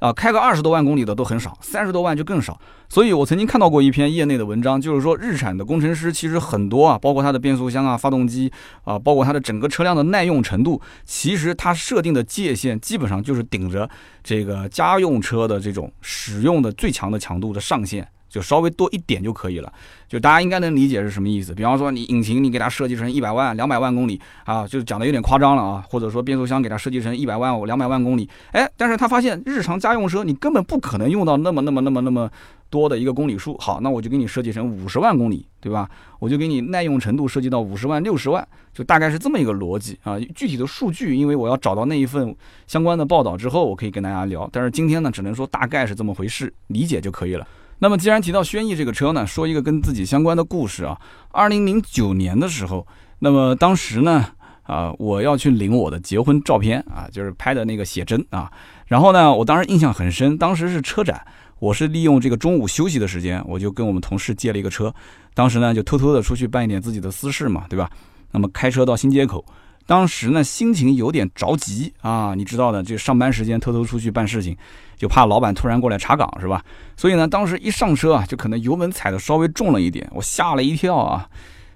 [0.04, 2.60] 啊，开个二十多万公里的都很少，三十多万就更少。
[2.90, 8.52] 所以我曾经看到过一篇业内的文章，就是说日产的工程师其实很多啊，包括它的变速箱啊、发动机
[8.84, 13.90] 啊，包括它的整个车辆的耐用程度，其实它设定的界限基本上就是顶着
[14.22, 18.06] 这个家用车的这种使用的最强的强度的上限。
[18.34, 19.72] 就稍微多一点就可以了，
[20.08, 21.54] 就大家应该能理解是什么意思。
[21.54, 25.86] 比方说，你引擎你给它设计成一百万、两百万公里啊，就讲的有点夸张了啊。
[25.88, 32.28] 或者说变速箱给它设计成一百万、两百万公里，哎，但是他发现日常家用车你根本不可能用到那么那么那么那么
[32.72, 33.56] 多的一个公里数。
[33.60, 35.88] 好，那我就给你设计成五十万公里，对吧？
[36.18, 40.20] 我就给你耐用程度设计到五十万、六十万，就大概是这么一个逻辑啊。
[40.34, 44.50] 具体的数据，因为我要找到那一份相关的报道之后，我可以跟大家聊。
[44.52, 47.48] 但是今天呢，只能说大概是这么回事，理解就可以了。
[47.80, 50.98] 那么，既然提到轩逸这个车呢，说一个跟自己相关的故事啊。
[51.32, 52.88] 二零零九年的时候，
[53.20, 54.26] 那么当时呢，
[54.64, 58.52] 啊，我要去领我的结婚照片啊，就是拍的那个写真啊。
[58.88, 61.26] 然后呢，我当时印象很深，当时是车展，
[61.60, 64.94] 我是利用这个中午休息的时间，我就跟我们同事借了一个车，
[65.34, 67.90] 当时呢就偷偷的出去办一点自己的私事嘛，对吧？
[68.32, 69.44] 那么开车到新街口，
[69.86, 74.56] 当时呢心情有点着急啊，你知道的，这上班时间偷偷出去办事情，
[74.96, 76.64] 就怕老板突然过来查岗是吧？
[76.96, 81.28] 所以呢，当时一上车啊，就可能油门踩的稍微重了一点，我吓了一跳啊，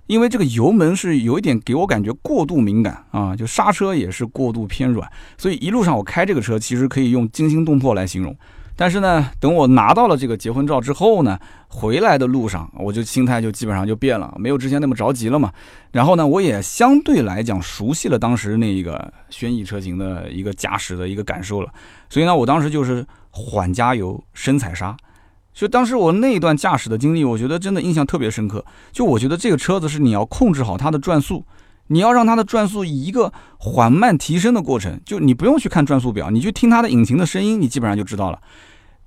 [0.08, 8.36] 因为这个油门是有一点给我感觉过度敏感啊，就刹车也是过度偏软，所以一路上我开这个车其实可以用惊心动魄来形容。
[8.80, 15.52] 但是呢，等我拿到了这个结婚照之后呢，回来的路上我就心态就基本上就变了，没有之前那么着急了嘛。
[15.92, 21.72] 然后呢，我也相对来讲熟悉了当时那一个轩逸车型的一个驾驶的一个感受了。
[22.10, 24.96] 所以呢，我当时就是缓加油，深踩刹。
[25.54, 28.64] 就当时我那一段驾驶的经历，我觉得真的印象特别深刻。
[28.92, 31.44] 就我觉得这个车子是你要控制好它的转速，
[31.88, 35.02] 你要让它的转速以一个缓慢提升的过程。
[35.04, 38.40] 就你不用去看转速表，你去听它的引擎的声音，你基本上就知道了。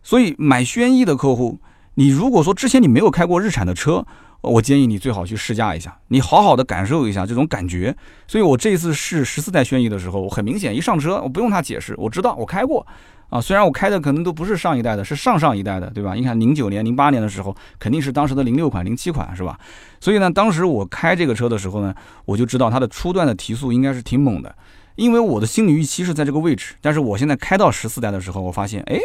[0.03, 1.61] 所以买轩逸的客户，
[1.95, 4.07] 你如果说之前你没有开过日产的车，
[4.43, 7.95] 我建议你最好去试驾一下，你好好的感受一下这种感觉。
[8.27, 12.87] 所以我这一次试十四代轩逸的时候，我很明显一上车，我不用他解释，我知道我开过
[13.29, 13.39] 啊。
[13.39, 16.15] 虽然我开的可能都不是上一代的，是上上一代的，对吧？
[16.15, 19.59] 你看零九年、零八年的时候，肯定是当时的零六款、零七款，是吧？
[20.01, 24.55] 所以呢，当时我开这个车的时候呢，我就知道它的初段的提速应该是挺猛的，
[24.95, 26.75] 因为我的心理预期是在这个位置。
[26.81, 28.99] 但是我现在开到十四代的时候，我发现，哎。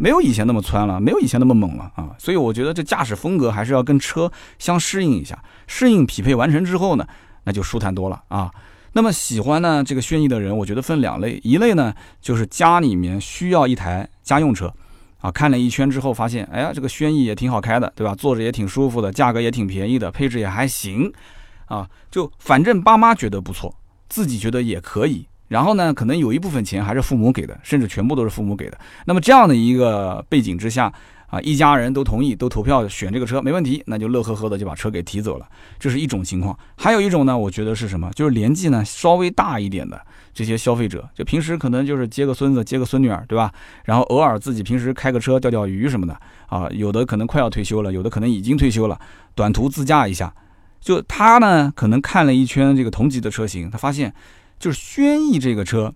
[0.00, 2.14] 没有以前那么窜了，没有以前那么猛了啊！
[2.18, 7.04] 所以我觉得这驾驶风格还是要跟车相适应一下，适应匹配完成之后呢，
[7.42, 8.48] 那就舒坦多了啊。
[8.92, 14.72] 那么喜欢呢这个轩逸的人，我觉得分两类，一类呢就是家里面需要一台家用车
[15.20, 18.14] 啊，看了一圈之后发现，哎呀，这个轩逸也挺好开的，对吧？
[18.14, 21.12] 坐着也挺舒服的，价格也挺便宜的，配置也还行
[21.66, 23.74] 啊，就反正爸妈觉得不错，
[24.08, 25.26] 自己觉得也可以。
[25.48, 28.78] 然后呢，可能有一部分钱还是父母给的，甚至全部都是父母给的。
[29.06, 30.92] 那么这样的一个背景之下，
[31.28, 35.46] 啊，一家人都同意，都投票选这个车，没问题，那就乐呵呵的就把车给提走了。
[35.78, 36.58] 这是一种情况。
[36.76, 38.10] 还有一种呢，我觉得是什么？
[38.14, 40.00] 就是年纪呢稍微大一点的
[40.34, 43.50] 这些消费者，就平时可能就是接个孙子、接个孙女儿，对吧？
[43.84, 48.98] 然后偶尔自己平时开个车钓钓鱼什么的，啊，有的可能快要退休了，有的可能已经退休了，
[49.34, 50.32] 短途自驾一下。
[50.80, 54.12] 就他呢，可能看了一圈这个同级的车型，他发现。
[54.58, 55.92] 就是轩逸这个车，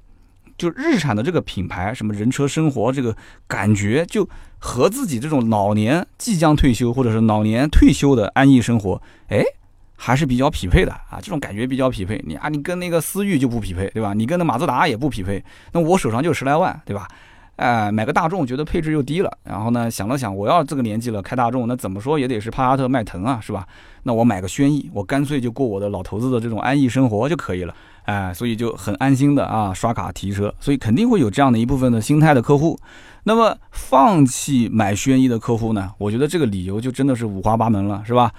[0.56, 9.42] 就日产的这个品牌，什么人车生活这个感觉，就和自己这种老年即将退休或者是老年退休的安逸生活，哎，
[9.96, 11.18] 还是比较匹配的啊。
[11.20, 12.22] 这种感觉比较匹配。
[12.26, 14.14] 你啊，你跟那个思域就不匹配，对吧？
[14.14, 15.42] 你跟那马自达也不匹配。
[15.72, 17.08] 那我手上就十来万，对吧？
[17.56, 19.38] 哎，买个大众，觉得配置又低了。
[19.44, 23.66] 然后呢，想了想，我要这个年纪了开大众，那怎么说也得是帕萨特、迈腾啊，是吧？
[24.04, 27.74] 那我买个轩逸，我干脆就过我的老头子的这种安逸生活就可以了。
[28.04, 32.78] 哎，所以就很安心的啊，刷卡提车，所以肯定会有这样的一部分的心态的客户。
[33.24, 35.92] 那么放弃买轩逸的客户呢？
[35.98, 38.32] 我觉得这个理由就真的是五花八门了，是吧？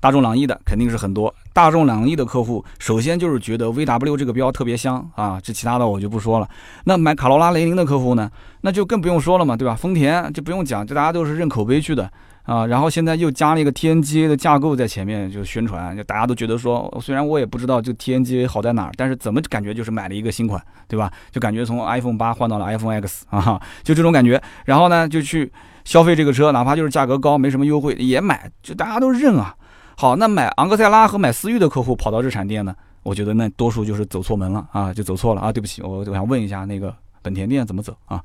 [0.00, 6.48] 大众朗逸的肯定是很多，大众朗逸的客户首先就是觉得 VW 这个标特别香啊，这其他的我就不说了。
[6.84, 9.74] 那买卡罗拉雷凌的客户呢，那就更不用说了嘛，对吧？
[9.74, 12.08] 丰田就不用讲，就大家都是认口碑去的。
[12.48, 20.58] 啊，然后现在又加了一个 TNGA 的架构在前面，就宣传，就大家都觉得说，虽然我也不知道这 TNGA 好在哪儿，但是怎么感觉就是买了一个新款，
[20.88, 21.12] 对吧？
[21.30, 24.42] 就感觉从 iPhone 八换到了 iPhone X 啊，就这种感觉。
[24.64, 25.52] 然后呢，就去
[25.84, 29.54] 消费这个车，哪怕就是价格高，没什么优惠也买，就大家都认啊。
[29.98, 35.52] 好，那买昂克赛拉和买思域的客户跑到日产店呢，我觉得那多数就是走错门了啊，就走错了啊。
[35.52, 36.94] 对不起，我我想问一下那个。
[37.28, 38.24] 本田店怎么走啊？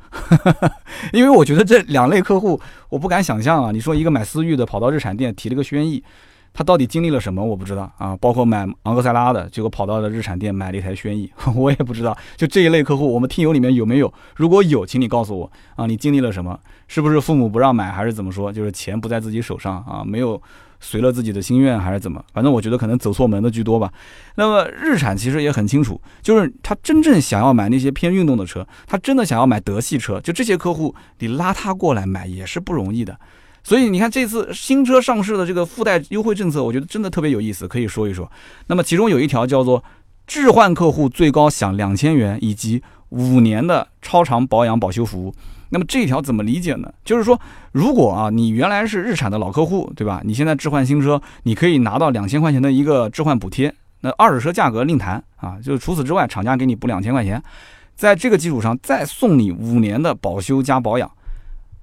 [1.11, 3.69] 因为我觉得这两类客户，我不敢想象啊。
[3.69, 6.01] 你说一个买思域的跑到日产店提了个轩逸，
[6.53, 7.43] 他到底经历了什么？
[7.43, 8.15] 我不知道啊。
[8.15, 12.17] 包括买昂克赛拉的，结果跑到了日产店买了一台轩逸， 我也不知道。
[12.37, 14.13] 就这一类客户，我们听友里面有没有？
[14.37, 16.57] 如果有，请你告诉我啊，你经历了什么？
[16.87, 18.53] 是不是父母不让买，还是怎么说？
[18.53, 20.41] 就是钱不在自己手上啊，没有。
[20.83, 22.21] 随了自己的心愿还是怎么？
[22.33, 23.91] 反正我觉得可能走错门的居多吧。
[24.35, 33.17] 那么日产其实也很清楚，就是他真正想要买那些偏运动的车，他真的想要买德系车，就这些客户你拉他过来买也是不容易的。
[33.63, 38.29] 所以你看这次新车上市的这个附带优惠政策，我觉得真的特别有意思，可以说一说。
[38.67, 39.81] 那么其中有一条叫做
[40.27, 45.33] 置换客户最高享两千元以及五年的超长保养保修服务。
[45.73, 46.93] 那么这一条怎么理解呢？
[47.03, 50.21] 就是说，如果啊，你原来是日产的老客户，对吧？
[50.23, 53.73] 你现在置换新车，你可以拿到两千块钱的一个置换补贴。
[54.01, 57.41] 那二手车价格另谈啊，就除此之外，厂家给你补两千块钱，
[57.95, 61.09] 在这个基础上再送你五年的保修加保养。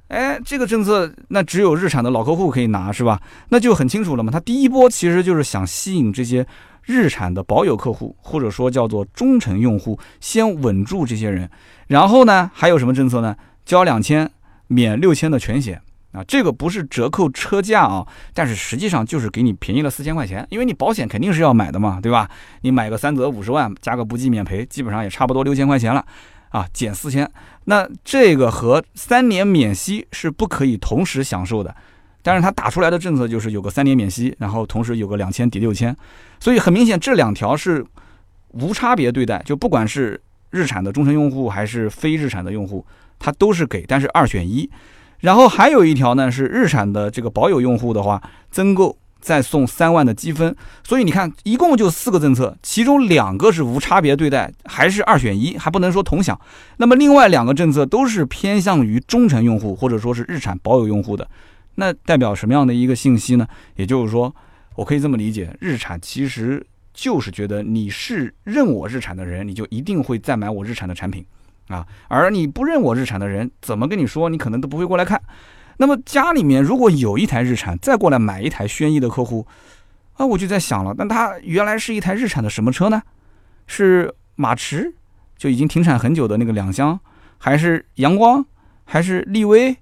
[0.07, 3.21] 哎，这个政策那只有日产的老客户可以拿，是吧？
[3.49, 4.31] 那就很清楚了嘛。
[4.31, 6.47] 他第一波其实就是想吸引这些
[6.85, 11.51] 日产的保有客户，或者说叫做忠诚用户，先稳住这些人。
[11.89, 13.35] 然后呢，还有什么政策呢？
[13.71, 14.29] 交两千
[14.67, 15.81] 免六千的全险
[16.11, 18.05] 啊，这个不是折扣车价啊，
[18.35, 22.29] 但是实际上就是给你便宜了四千块钱，因为你保险肯定是要买的嘛，对吧？
[22.63, 26.05] 你买个三责五十万，加个不计免赔，基本上也差不多六千块钱了
[26.49, 27.31] 啊，减四千，
[27.67, 31.73] 那这个和三年免息是不可以同时享受的。
[32.23, 35.97] 但是它打出来的政策就是有个三年免息，然后同时有个两千抵六千，
[36.41, 37.87] 所以很明显这两条是
[38.49, 42.85] 无差别对待，就不管是日产的终身用户还是非日产的用户，
[43.21, 44.69] 它都是给，但是二选一。
[45.21, 50.57] 然后还有一条呢是日产的这个保有用户的话，增购再送三万的积分。
[50.83, 56.41] 所以你看，一共就四个政策，其中两个是无差别对待，还是二选一，还不能说同享。
[56.79, 61.29] 那么另外两个政策都是偏向于忠诚用户或者说是日产保有用户的。
[61.75, 63.47] 那代表什么样的一个信息呢？
[63.77, 64.35] 也就是说，
[64.75, 71.25] 我可以这么理解，日产其实就是觉得你是认我日产的人，你就一定会再买我日产的产品，
[71.71, 75.21] 啊，而你不认我日产的人，怎么跟你说，你可能都不会过来看。
[75.79, 79.47] 那么家里面如果有一台日产，再过来买一台轩逸的客户，
[80.15, 83.01] 啊，我就在想了，那他原来是一台日产的什么车呢？
[83.67, 84.93] 是马驰，
[85.39, 86.99] 就已经停产很久的那个两厢，
[87.39, 88.45] 还是阳光，
[88.85, 89.77] 还是力威？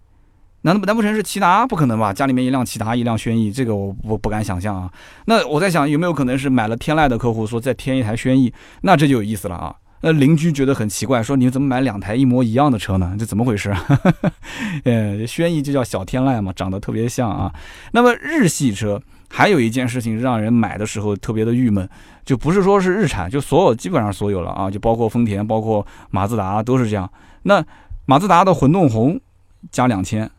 [0.63, 1.67] 难道难不成是骐达？
[1.67, 2.13] 不可能吧！
[2.13, 4.93] 家里面一辆骐达，一辆轩逸，这个我我不敢想象啊。
[5.27, 8.53] 那我在想，有没有可能是买了天籁的客户说再添一台轩逸？
[8.83, 9.75] 那这就有意思了啊。
[10.01, 13.17] 那邻居觉得很奇怪，说你怎么买两台一模一样的车呢？
[13.19, 13.75] 这怎么回事？
[14.85, 17.53] 呃，轩逸就叫小天籁嘛，长得特别像啊。
[17.93, 21.89] 那么日系车还有一件事情让人买的时候特别的郁闷，
[22.25, 27.11] 就不是说是日产，就所有基本上所有了啊，就包括丰田、包括马自达都是这样。
[27.43, 27.65] 那
[28.07, 29.21] 马自达的混动红
[29.71, 30.31] 加两千。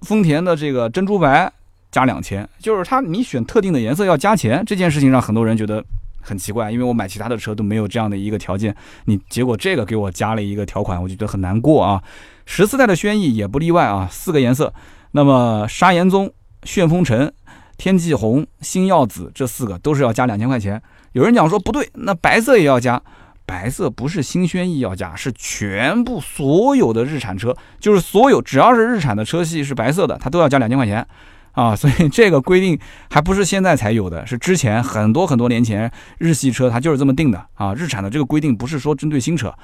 [0.00, 1.52] 丰田的这个珍珠白
[1.90, 5.84] 加两千，就是它你选特定的颜色要加钱，这件事情让很多人觉得
[6.22, 12.02] 很奇怪，因为我买其他的车都没有这样的一个条件，你结果这个给我加了一个条款，我就觉得很难过啊。
[12.46, 14.72] 十四代的轩逸也不例外啊，四个颜色，
[15.10, 16.32] 那么砂岩棕、
[16.64, 17.30] 旋风橙、
[17.76, 20.80] 天际红、星耀紫这四个都是要加两千块钱。
[21.12, 23.02] 有人讲说不对，那白色也要加。
[23.44, 31.06] 白色不是新轩逸要加，是全部所有的日产车，就是所有只要是日产的车系是白色的，它都要加两千块钱
[31.52, 31.74] 啊！
[31.74, 32.78] 所以这个规定
[33.10, 37.74] 还不是现在才有的，是之前很多很多年前日系车它就是这么定的啊！
[37.74, 39.54] 日产的这个规定不是说针对新车，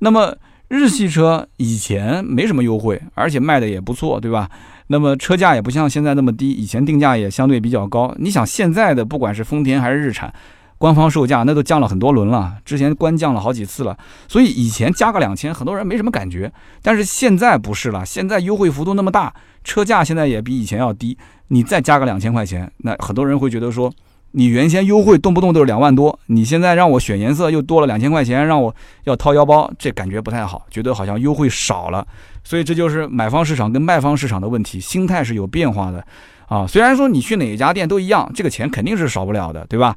[0.00, 0.36] 那么
[0.68, 4.48] 日系车以前没什么优惠，而且卖的也不错，对吧？
[4.88, 8.14] 那么车价也不像现在那么低，以前定价也相对比较高。
[8.18, 10.32] 你想现在的不管是丰田还是日产。
[10.76, 13.96] 官方售价那都降了很多轮了，之前官降了好几次了，
[14.28, 16.52] 所以以前加个两千，很多人没什么感觉。
[16.82, 21.16] 但是现在不是了，现在优惠幅度那么大，车价现在也比以前要低，
[21.48, 23.92] 你再加个两千块钱，那很多人会觉得说，
[24.32, 32.06] 你原先优惠动不动都是两万多，你现在让我选颜色又多了两千块钱，让我要掏腰包，这感觉不太好，觉得好像优惠少了。
[32.42, 36.04] 所以这就是买方市场跟卖方市场的问题，心态是有变化的
[36.46, 36.66] 啊。
[36.66, 39.96] 虽然说你去哪一家店都一样，这个钱肯定是少不了的，对吧？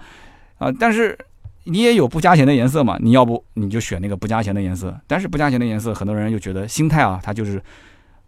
[0.58, 1.18] 啊，但是
[1.66, 2.98] 你也有不加钱的颜色嘛？
[3.02, 4.96] 你要不你就选那个不加钱的颜色。
[5.08, 7.62] 但是不加钱的颜色，很多人又觉得心态啊，他就是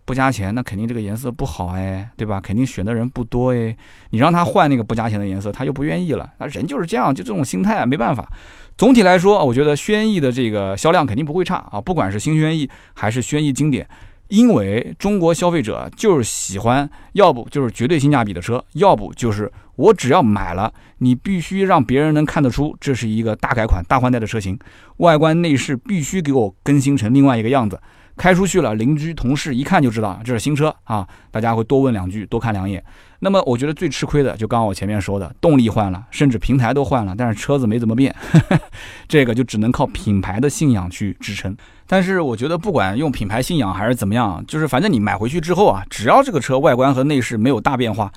[0.10, 2.41] 不加钱，那肯定这个颜色不好哎，对吧？
[2.41, 3.78] 肯定选的人不多哎。
[4.10, 6.28] 你让他换那个不加钱的颜色，他又不愿意了。
[6.39, 8.28] 那人就是这样，就这种心态，没办法。
[8.76, 13.88] 总体来说，我觉得轩逸的这个销量肯定不会差啊，不管是新轩逸还是轩逸经典。
[14.30, 24.58] 因为中国消费者就是喜欢，要不就是绝对性价比的车，要不就是我只要买了，你必须让别人能看得出这是一个大改款、大换代的车型，
[24.98, 27.80] 外观内饰必须给我更新成另外一个样子。
[28.19, 31.08] 开出去了，邻居同事一看就知道这是新车啊！
[31.32, 32.84] 大家会多问两句，多看两眼。
[33.19, 38.13] 那么我觉得最吃亏的，就刚刚我前面说的，动力换了，甚至平台都换了，但是车子没怎么变，
[39.08, 41.55] 这个就只能靠品牌的信仰去支撑。
[41.88, 48.12] 但是我觉得不管用品牌信仰还是怎么样，就是反正你买回去之后啊，只要这个车外观和内饰没有大变化。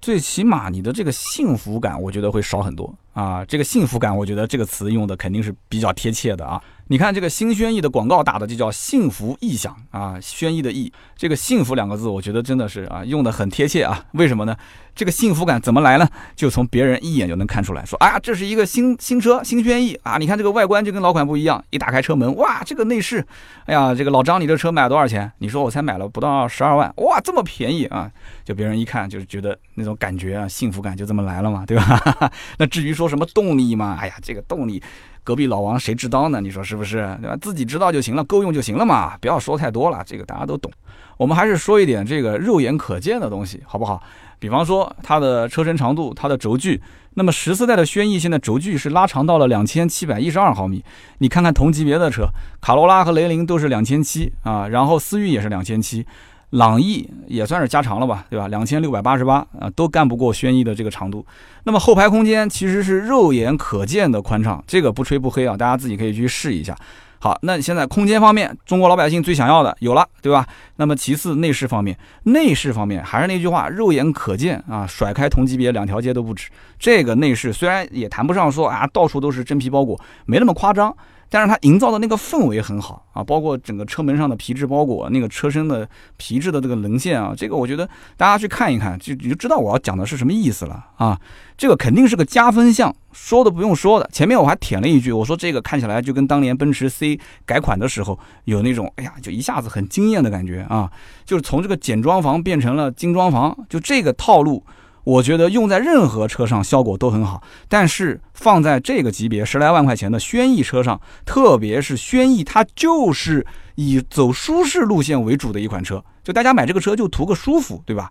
[0.00, 3.44] 最起码你的这个幸福感，我觉得会少很多啊。
[3.44, 6.62] 这个幸福感，我觉得这个词用的肯定是比较贴切的啊。
[6.88, 14.04] 你看这个新轩逸的广告打的就叫幸福异响啊，轩逸的逸，这个幸福两个字，我觉得真的是啊，用的很贴切啊。
[14.12, 14.54] 为什么呢？
[14.94, 16.06] 这个幸福感怎么来呢？
[16.36, 20.18] 就从别人一眼就能看出来，说啊，这是一个新新车，新轩逸啊！
[20.18, 23.24] 你看这个外观就跟老款不一样，一打开车门，哇，这个内饰，
[23.64, 25.32] 哎呀，这个老张，你这车买了多少钱？
[25.38, 28.10] 你说我才买了不到十二万，哇，这么便宜啊！
[28.44, 32.30] 就别人一看就是觉得那种感觉啊，幸福感就这么来了嘛，对吧？
[32.58, 34.80] 那至于说说什么动力嘛，哎呀，这个动力，
[35.24, 36.40] 隔壁老王谁知道呢？
[36.40, 36.98] 你说是不是？
[37.20, 37.36] 对吧？
[37.40, 40.70] 自己知道就行了，够用就行了嘛，不要说太多了，这个大家都懂。
[41.16, 44.00] 我们还是说一点这个肉眼可见的东西，好不好？
[44.38, 46.80] 比方说它的车身长度，它的轴距。
[47.14, 50.84] 那么十四代的轩逸现在轴距是拉长到了两千七百一十二毫米。
[51.18, 52.28] 你看看同级别的车，
[52.60, 56.06] 卡罗拉和雷凌都是两千七啊，然后思域也是两千七。
[56.52, 58.46] 朗逸也算是加长了吧，对吧？
[58.48, 61.24] 两千六百八十八啊，都干不过轩逸的这个长度。
[61.64, 66.76] 那么后排空间其实是肉眼可见的宽敞，这个不吹不黑啊，大家自己可以去试一下。
[67.18, 70.46] 好，那现在空间方面，中国老百姓最想要的有了，对吧？
[70.76, 76.50] 那么其次内饰方面，内饰方面还是那句话，肉眼可见啊，甩开同级别两条街都不止。
[76.78, 80.94] 这个内饰虽然也谈不上说啊，到处都是真皮包裹，没那么夸张。
[81.32, 91.18] 但是它营造的那个氛围很好啊，包括整个车门上的皮质包裹，那个车身的皮质的这个棱线啊，这个我觉得大家去看一看，就你就知道我要讲的是什么意思了啊。
[91.56, 94.06] 这个肯定是个加分项，说都不用说的。
[94.12, 100.92] 前面我还舔了一句，我说这个看起来就跟当年奔驰 C 改款的时候有那种，哎呀，就一下子很惊艳的感觉啊，
[101.24, 104.62] 就是从这个简装房变成了精装房，就这个套路。
[105.04, 113.44] 我觉得用在任何车上效果都很好，但是放在这个级别十来万块钱的轩逸车上，特别是轩逸，它就是
[113.74, 118.10] 以走舒适路线为主的一款车，就大家买这个车就图个舒服，对吧？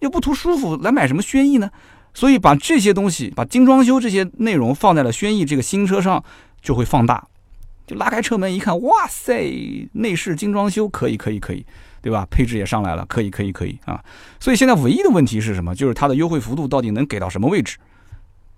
[0.00, 1.70] 又不图舒服，来买什么轩逸呢？
[2.14, 6.22] 所以把这些东西，把精装修这些内容放在了轩逸这个新车上，
[6.60, 7.26] 就会放大。
[7.86, 11.64] 就拉开车门一看，哇塞，内饰精装修可以，可以，可以。
[12.02, 12.26] 对吧？
[12.30, 14.02] 配置也上来了，可以，可以，可以啊！
[14.40, 15.72] 所以现在唯一的问题是什么？
[15.74, 17.78] 就是它的优惠幅度到底能给到什么位置，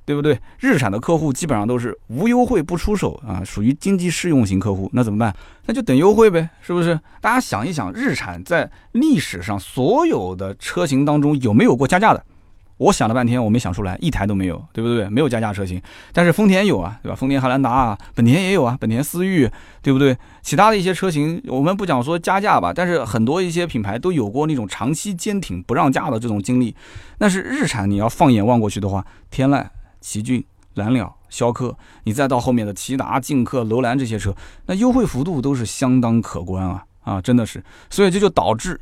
[0.06, 0.40] 对不对？
[0.58, 5.36] 日产的客户基本上都是无优惠不出手啊，属于经济适用型客户，那怎么办？
[5.66, 6.98] 那就等优惠呗，是不是？
[7.20, 12.24] 大家想一想，日产在历史上所有的车型当中有没有过加价的？
[12.76, 15.08] 我想了半天，我没想出来，一台都没有，对不对？
[15.08, 15.80] 没有加价车型，
[16.12, 17.14] 但是丰田有啊，对吧？
[17.14, 19.48] 丰田汉兰达啊，本田也有啊，本田思域，
[19.80, 20.16] 对不对？
[20.42, 26.74] 其他的一些车型，我们不讲说加价吧，但是很多一些品牌都有过那种长期坚挺不让价的这种经历。
[27.16, 29.64] 但是日产，你要放眼望过去的话，天籁、
[30.00, 30.44] 奇骏、
[30.74, 34.34] 蓝鸟、逍客，你再到后面的骐达、劲客、楼兰这些车，
[34.66, 38.80] 那优惠幅度都是相当可观啊啊，真的是，所以这就导致。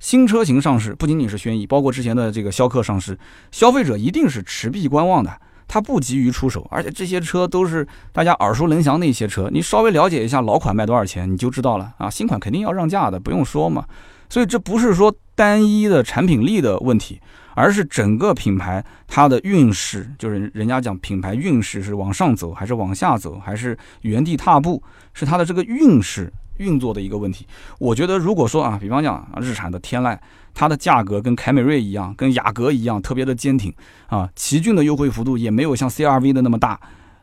[0.00, 3.16] 新车型上市不仅仅是轩逸，包括之前的这个逍客上市，
[3.52, 5.30] 消费者一定是持币观望的，
[5.68, 13.84] 他不急于出手，而且这些车都是大家耳熟能详那些车，你稍微了解一下老款卖多少钱，你就知道了啊，新款肯定要让价的，不用说嘛。
[14.30, 17.20] 所以这不是说单一的产品力的问题，
[17.54, 24.82] 而是整个品牌它的运势，就是人家讲品牌运势是往上走还是往下走，还是原地踏步，
[25.12, 26.32] 是它的这个运势。
[26.60, 27.46] 运作的一个问题，
[27.78, 30.16] 我觉得如果说啊，比方讲日产的天籁，
[30.54, 33.74] 它的价格跟凯美瑞一样，跟雅阁一样，特别的坚挺
[34.08, 34.28] 啊。
[34.36, 36.78] 奇骏的优惠幅度也没有像 CRV 的那么大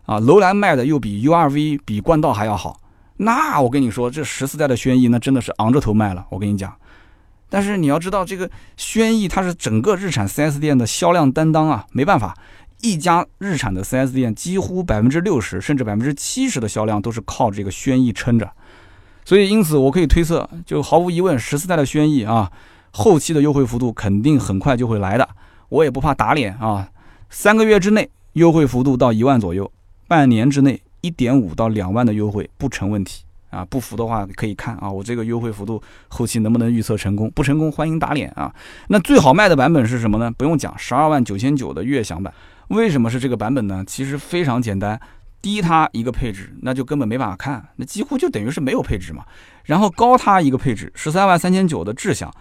[0.06, 0.20] 啊。
[0.20, 2.80] 楼兰卖的又比 URV 比冠道还要好，
[3.18, 6.26] 那我跟你说，这十四代的轩逸那真的是昂着头卖了。
[6.30, 6.76] 我跟你讲，
[7.48, 12.36] 但是你要知道，这个轩逸它是整个日产 4S 店的销量担当啊，没办法，
[12.82, 18.50] 一家日产的 4S 店几乎百分之六十甚至百分之七十的销量都是靠这个轩逸撑着。
[19.28, 22.50] 所以，因此我可以推测，就毫无疑问，十四代的轩逸啊，
[22.92, 25.28] 后期的优惠幅度肯定很快就会来的。
[25.68, 26.90] 我也不怕打脸啊，
[27.30, 29.70] 三个月之内优惠幅度到一万左右，
[30.08, 33.66] 半年之内一点五到两万的优惠不成问题啊。
[33.66, 37.30] 不服的话可以看啊，我这个优惠幅度后期能不能预测成功？
[37.32, 38.56] 不成功欢迎打脸啊。
[38.88, 40.32] 那最好卖的版本是什么呢？
[40.38, 42.34] 不用讲，十二万九千九的悦享版。
[42.70, 43.84] 为什么是这个版本呢？
[43.86, 44.98] 其实非常简单。
[45.42, 49.24] 低它一个配置，那就根本没办法看，那几乎就等于是没有配置嘛。
[49.66, 52.34] 然后高它一个配置，十三万三千九的智享，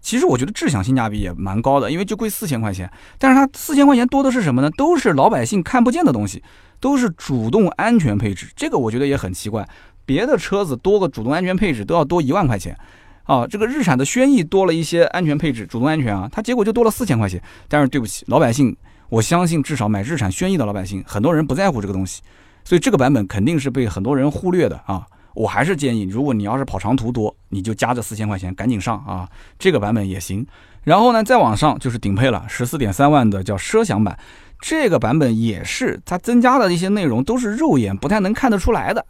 [0.00, 2.90] 其实我觉得智享性价比也蛮高的，因为就贵四千块钱。
[3.18, 4.70] 但是它四千块钱多的是什么呢？
[4.76, 6.42] 都是老百姓看不见的东西，
[6.80, 8.48] 都是主动安全配置。
[8.56, 9.66] 这个我觉得也很奇怪，
[10.04, 12.76] 别的车子多个主动安全配置都要多一万块钱，
[13.24, 17.42] 啊，这个日产的轩逸多了一些安全配置，主动安全啊，它结果就多了四千块钱。
[17.68, 18.76] 但是对不起，老百姓。
[19.10, 22.22] 我相信至少买日产轩逸的老百姓，很多人不在乎这个东西，
[22.64, 25.06] 所以这个版本肯定是被很多人忽略的啊！
[25.34, 29.28] 我还是建议，如果你要是跑长途多，你就加这四千块钱，赶紧上啊！
[29.58, 30.46] 这个版本也行。
[30.84, 34.18] 然后呢，再往上就是顶配了，十四点三万的叫奢享版，
[34.60, 39.04] 这个版本也是它增加的一些内容都是肉眼不太能看得出来的，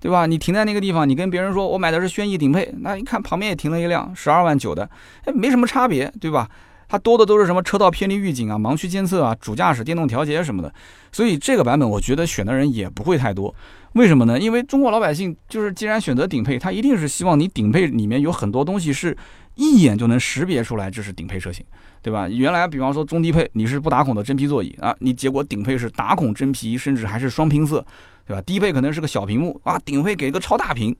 [0.00, 0.26] 对吧？
[0.26, 4.88] 你停在那个地方，你跟别人说我买的是轩逸顶配，那一看旁边也停了一辆十二万九的，
[5.24, 6.48] 哎，没什么差别，对吧？
[6.88, 10.72] 它多的都是什么车道偏离预警啊、盲区监测啊、主驾驶电动调节什么的，
[11.10, 13.54] 所以这个版本我觉得选的人也不会太多。
[13.94, 14.38] 为什么呢？
[14.38, 19.16] 因为中国老百姓就是既然选择顶配，他一定是希望你顶配里面有很多东西是
[19.54, 21.64] 一眼就能识别出来这是顶配车型，
[22.02, 22.28] 对吧？
[22.28, 27.86] 原来比方说中低配你是不打孔的真皮座椅啊，你结果顶配是打孔真皮，甚至还是双拼色，
[28.26, 28.42] 对吧？
[28.42, 30.94] 低配可能是个小屏幕啊，顶配给个超大屏。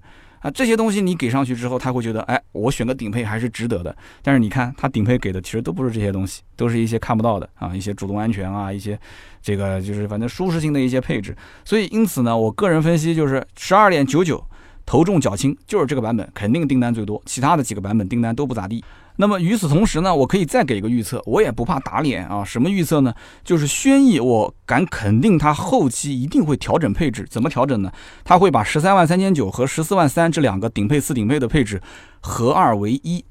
[0.44, 3.96] 啊，这些东西你给上去之后，他会觉得，哎，我选个顶配还是值得的。
[4.22, 8.98] 但是你看，他顶配给的其实都不是这些东西，都是一些看不到的啊，一些主动安全啊，一些
[9.40, 11.34] 这个就是反正舒适性的一些配置。
[11.64, 14.44] 所以因此呢，我个人分析就是十二点九九，
[14.84, 18.84] 头重脚轻，就是这个版本肯定订单最多，其他的几个版本订单都不咋地。
[19.16, 22.42] 那么与此同时呢，我可以再给一个预测，我也不怕打脸啊。
[22.44, 23.14] 什么预测呢？
[23.44, 27.26] 就是轩逸，我敢肯定它后期一定会调整配置。
[27.30, 27.92] 怎么调整呢？
[28.24, 31.80] 它会把十三万三千九和十四万三这两个顶配次顶配的配置
[32.20, 33.24] 合二为一。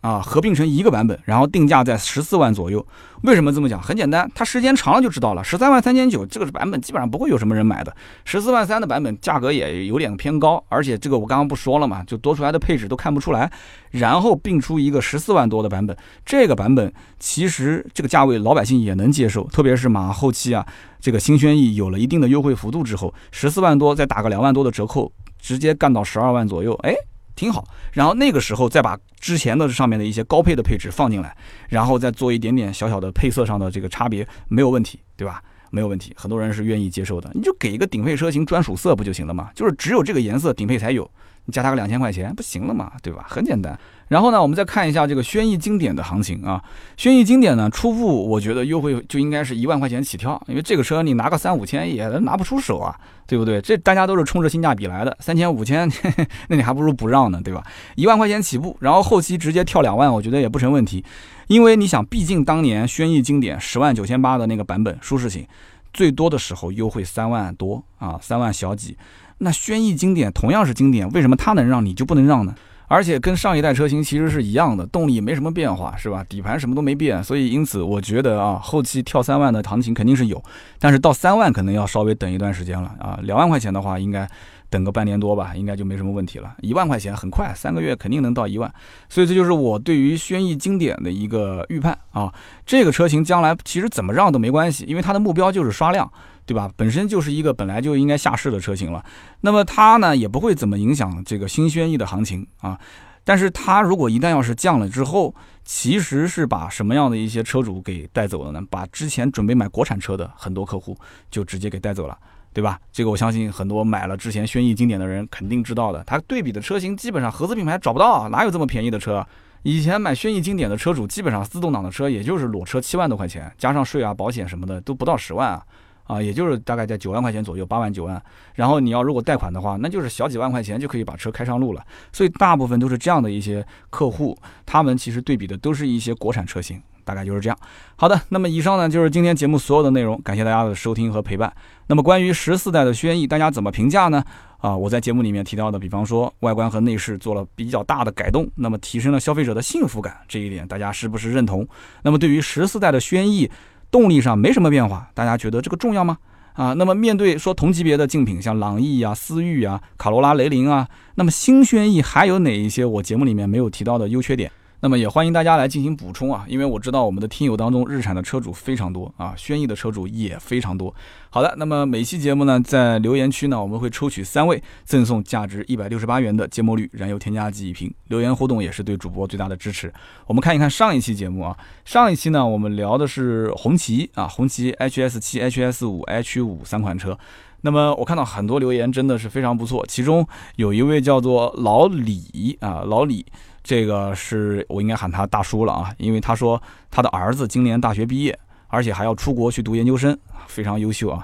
[0.00, 2.86] 啊，合并成一个版本，然后定价在十四万左右。
[3.22, 3.82] 为什么这么讲？
[3.82, 5.42] 很简单，它时间长了就知道了。
[5.42, 7.92] 十三万三千九这个版本基本上不会有什么人买的，
[8.24, 13.50] 十四万三的版本价格也有点偏高，而且这个我刚刚不说了嘛，就多出来的配置都看不出来。
[13.90, 20.64] 然后并出一个十四万多的版本，这个版本其实这个价位老百姓也能接受，特别是马上后期啊，
[21.00, 26.94] 这个新轩逸有了一定的优惠幅度之后，十四万多再打个两万多的折扣，直接干到十二万左右，哎。
[27.38, 31.36] 挺好，然后那个时候再把之前的上面的一些高配的配置放进来，
[31.68, 35.40] 然后再做一点点小小的配色上的这个差别，没有问题，对吧？
[35.70, 37.30] 没有问题，很多人是愿意接受的。
[37.34, 39.50] 你就给一个顶配车型专属色不就行了吗？
[39.54, 41.08] 就是只有这个颜色顶配才有，
[41.48, 43.24] 你加它个两千块钱不行了嘛，对吧？
[43.26, 43.76] 很简单。
[44.08, 46.62] 然后呢，我们再看一下这个轩逸经典的行情啊。
[46.98, 52.94] 轩逸经典呢，初步我觉得优惠就应该是一万块钱起跳，因为这个车你拿个三五千也拿不出手啊，
[53.26, 53.62] 对不对？
[53.62, 55.90] 这大家都是冲着性价比来的，三千五千，
[56.48, 57.64] 那你还不如不让呢，对吧？
[57.96, 61.02] 一万块钱起步，然后后期直接跳两万，我觉得也不成问题。
[61.46, 65.46] 因为你想，毕竟当年轩逸经典十万九千八的那个版本舒适型，
[65.94, 68.98] 最多的时候优惠三万多啊，三万小几。
[69.38, 72.54] 那轩逸经典同样是经典，为什么它能让你就不能让呢？
[72.90, 76.24] 而且跟上一代车型其实是一样的，动力没什么变化，是吧？
[76.26, 80.42] 底盘什么都没变，所以因此我觉得啊，后期跳三万的行情肯定是有，
[80.78, 83.18] 但是到三万可能要稍微等一段时间了啊。
[83.22, 84.26] 两万块钱的话，应该
[84.70, 86.54] 等个半年多吧，应该就没什么问题了。
[86.62, 88.72] 一万块钱很快，三个月肯定能到一万，
[89.10, 92.32] 所以这就是我对于轩逸经典的一个预判啊。
[92.64, 96.10] 这个车型将来其实怎么让都没关系，因为它的目标就是刷量。
[96.48, 96.70] 对吧？
[96.76, 99.04] 本身就是一个本来就应该下市的车型了，
[99.42, 102.80] 那么它呢也不会怎么影响这个新轩逸的行情啊。
[103.22, 108.62] 但是它如果一旦要是降了之后，其实是把什么样的一些车主给带走了呢？
[108.70, 110.96] 把之前准备买国产车的很多客户
[111.30, 112.16] 就直接给带走了，
[112.54, 112.80] 对吧？
[112.90, 116.02] 这个我相信很多买了之前轩逸经典的人肯定知道的。
[116.06, 119.26] 它对比的车型基本上合资品牌找不到，啊哪有这么便宜的车？
[119.64, 125.62] 以前买轩逸经典的车主基本上自动挡的车也就是裸车七万多块钱，加上税啊、保险什么的都不到十万啊。
[126.08, 128.20] 啊，也就是大概在九万块钱左右，八万九万。
[128.54, 131.84] 然后你要如果贷款的话，那就是小几万块钱就可以把车开上路了。
[132.10, 137.58] 所以大部分都是这样的一些客户，他们其实对比的都是一些国产车型，大概就是这样。
[137.94, 141.52] 好的，那么以上呢就是今天节目所有的内容，感谢大家的收听和陪伴。
[141.86, 144.24] 那么关于十四代的轩逸，大家怎么评价呢？
[144.58, 151.66] 啊，我在节目里面提到的，比方说外观和内饰做了比较大的改动，那么提升了消费者的幸福感，这一点大家是不是认同？
[152.02, 153.48] 那么对于十四代的轩逸，
[153.90, 156.18] 动力上没什么变化，大家觉得这个重要吗？
[156.54, 164.50] 啊，那么面对说同级别的竞品，像朗逸啊、思域啊、卡罗拉、雷凌啊，那么新轩逸还有哪一些我节目里面没有提到的优缺点？
[164.80, 170.94] 那么也欢迎大家来进行补充啊，因为我知道我们的听友当中日产的车主非常多啊，轩逸的车主也非常多。
[171.30, 177.92] 好的，那么每期节目呢，在留言区呢，我们会抽取三位 赠送价值一百六十八元的芥末绿燃油添加剂一瓶。
[178.06, 179.92] 留言互动也是对主播最大的支持。
[180.26, 187.18] 我们看一看上一期节目啊，上一期呢，我们聊的是红旗啊，红旗 HS 七、HS 五、H 五三款车。
[187.62, 190.24] 那么我看到很多留言真的是非常不错，其中
[190.54, 193.26] 有一位叫做老李啊，老李。
[193.68, 196.58] 这个是我应该喊他大叔了啊，因为他说
[196.90, 198.38] 他的儿子今年大学毕业，
[198.68, 201.22] 而且还要出国去读研究生，非常优秀啊。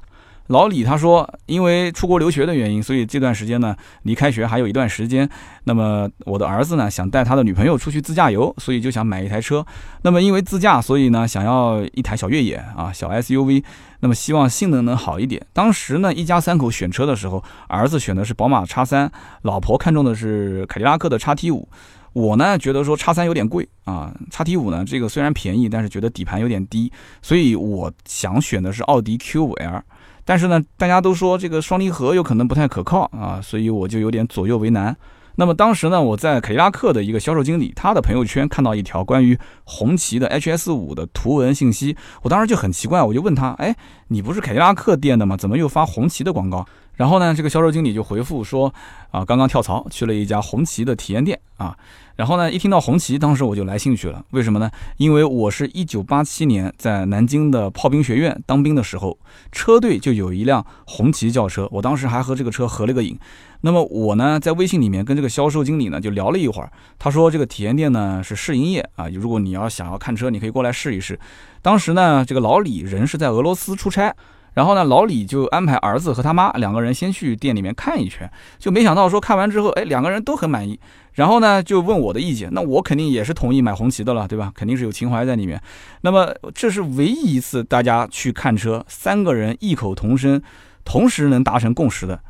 [0.49, 5.27] 老李他说，因为出国留学的原因，所以这段时间呢离开学还有一段时间。
[5.65, 9.65] 那么我的儿子呢想带他的女朋友出去自驾游，所以就想买一台车。
[10.03, 13.65] 那么因为自驾，所以呢想要一台小越野啊，小 SUV。
[14.01, 15.41] 那么希望性能能好一点。
[15.55, 21.67] 当时呢一家三口选车的时候，儿子选的是宝马叉三，老婆看中的是凯迪拉克的叉 T 五。
[22.15, 26.91] 我呢觉得说叉三有点贵啊，叉 T 五呢这个虽然便宜，但是觉得底盘有点低，
[27.21, 29.83] 所以我想选的是奥迪 Q 五 L，
[30.25, 34.97] 但是呢大家都说这个双离合有可能不太可靠啊，所以我就有点左右为难。
[35.37, 43.75] 那么当时呢我在凯迪拉克的一个销售经理，他的朋友圈看到一条关于红旗的 HS 五的图文信息，我当时就很奇怪，我就问他，哎，
[44.09, 45.37] 你不是凯迪拉克店的吗？
[45.37, 46.67] 怎么又发红旗的广告？
[46.95, 48.73] 然后呢，这个销售经理就回复说，
[49.11, 51.77] 啊，刚刚跳槽去了一家红旗的体验店啊。
[52.15, 54.25] 然后呢，一听到红旗，当时我就来兴趣了。
[54.31, 54.71] 为什么呢？
[54.99, 59.19] 因为我是一九八七年在南京的炮兵学院当兵的时候，
[59.51, 63.19] 车队就有一辆红旗轿车，我当时还和这个车合了个影。
[63.65, 71.19] 那么我呢，在微信里面跟这个销售经理呢就聊了一会儿，他说这个体验店呢是试营业啊，如果你要想要看车，你可以过来试一试。
[71.63, 74.15] 当时呢，这个老李人是在俄罗斯出差。
[74.53, 80.79] 然后呢，老李就安排儿子和他妈两个人先去店里面看一圈，就没想到说看完之后，哎，两个人都很满意。
[81.15, 84.53] 然后呢，就问我的意见，那我肯定也是同意买红旗的了，对吧？
[84.55, 85.61] 肯定是有情怀在里面。
[86.03, 90.41] 那么这是唯一一次大家去看车，三个人异口同声，
[90.85, 92.21] 同时能达成共识的。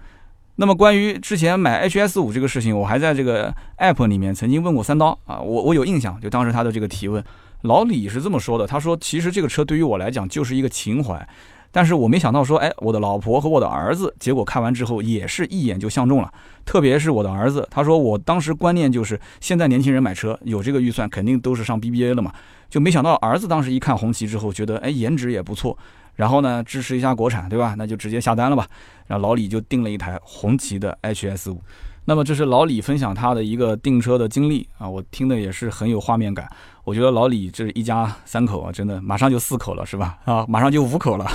[0.57, 7.23] 那么关于之前买 HS 五这个事情，我还在这个 App 里面曾经问过三刀啊，我我有印象，就当时他的这个提问，
[7.63, 11.29] 老李是这么说的，他说其实这个车对于我来讲就是一个情怀。
[11.73, 16.33] 但是我没想到说，哎，我的老婆和我的儿子，结果看完之后也是一眼就相中了。
[16.65, 22.33] 特别是我的儿子，他说我当时观念就是，现在年轻人买车有这个预算，肯定都是上 BBA 了嘛。
[22.71, 25.77] 就没想到儿子当时一看红旗之后，觉得哎颜值也不错，
[26.15, 27.75] 然后呢支持一下国产，对吧？
[27.77, 28.67] 那就直接下单了吧。
[29.07, 31.61] 然后老李就订了一台红旗的 HS 五。
[32.07, 36.47] 那么这是老李分享他的一个订车的经历啊，我听的也是很有画面感。
[36.85, 40.19] 我觉得老李这一家三口啊，真的马上就四口了，是吧？
[40.27, 41.27] 啊，马上就五口了，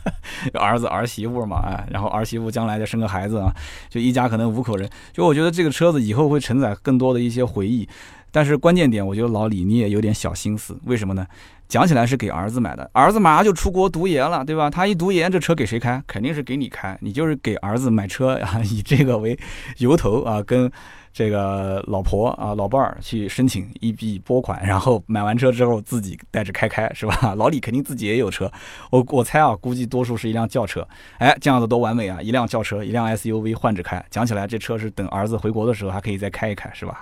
[0.52, 3.50] 儿子儿媳妇嘛，哎，然后儿媳妇将来再生个孩子啊，
[3.88, 4.88] 就一家可能五口人。
[5.10, 7.88] 就我觉得这个车子以后会承载更多的一些回忆。
[8.30, 11.26] 但是关键点，我觉得老李你也有点小心思，为什么呢？
[11.68, 14.68] 讲起来是给儿子买的，儿子马上就出国读研了，对吧？
[14.68, 16.02] 他一读研，这车给谁开？
[16.06, 19.38] 肯定是给你开，你就是给儿子买车啊， 以这个为
[19.78, 20.70] 由头啊，跟
[21.12, 27.34] 这个老婆啊、老伴儿去申请一笔拨款，然后买完车之后自己带着开开，是吧？
[27.36, 28.50] 老李肯定自己也有车，
[28.90, 30.86] 我我猜啊，估计多数是一辆轿车，
[31.18, 32.20] 哎，这样子多完美啊！
[32.22, 37.00] 一辆轿车，一辆 SUV 换着开，讲起来这车是等儿子回国的时候还可以再开一开，是吧？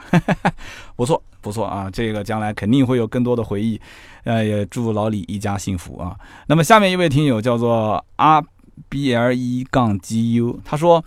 [0.97, 1.23] 不错。
[1.41, 3.81] 不错啊，这个将来肯定会有更多的回忆，
[4.25, 6.17] 呃，也祝老李一家幸福啊。
[6.49, 8.43] 那么下面一位听友叫做 R
[8.89, 11.03] B L E 杠 G U，他说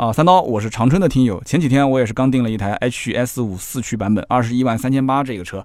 [0.00, 5.62] 啊，三刀，我是长春的听友，前几天我也是刚订了一台 H S 五四驱版本，二十一万三千八这个车，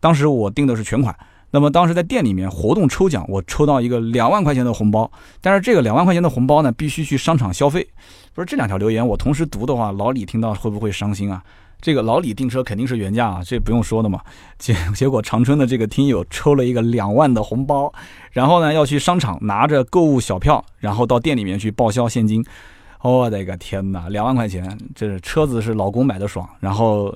[0.00, 1.16] 当时我订的是全款，
[1.52, 5.08] 那么当时在店里面活动抽奖，我抽到一个两万块钱的红包，
[5.40, 7.86] 但是这个两万块钱的红包呢，必须去商场消费。
[8.34, 11.40] 不是这两条留言我同时读的话，老李听到会不会伤心啊？
[11.80, 14.20] 这个老李订车肯定是原价啊，这不用说的嘛。
[14.58, 17.92] 结 结果长春的这个听友抽了一个两万的红包，
[18.32, 22.44] 然后呢要去商场拿着购物小票，然后到店里面去报销现金。
[23.10, 27.14] 我的个天哪，两万块钱，这车子是老公买的爽，然后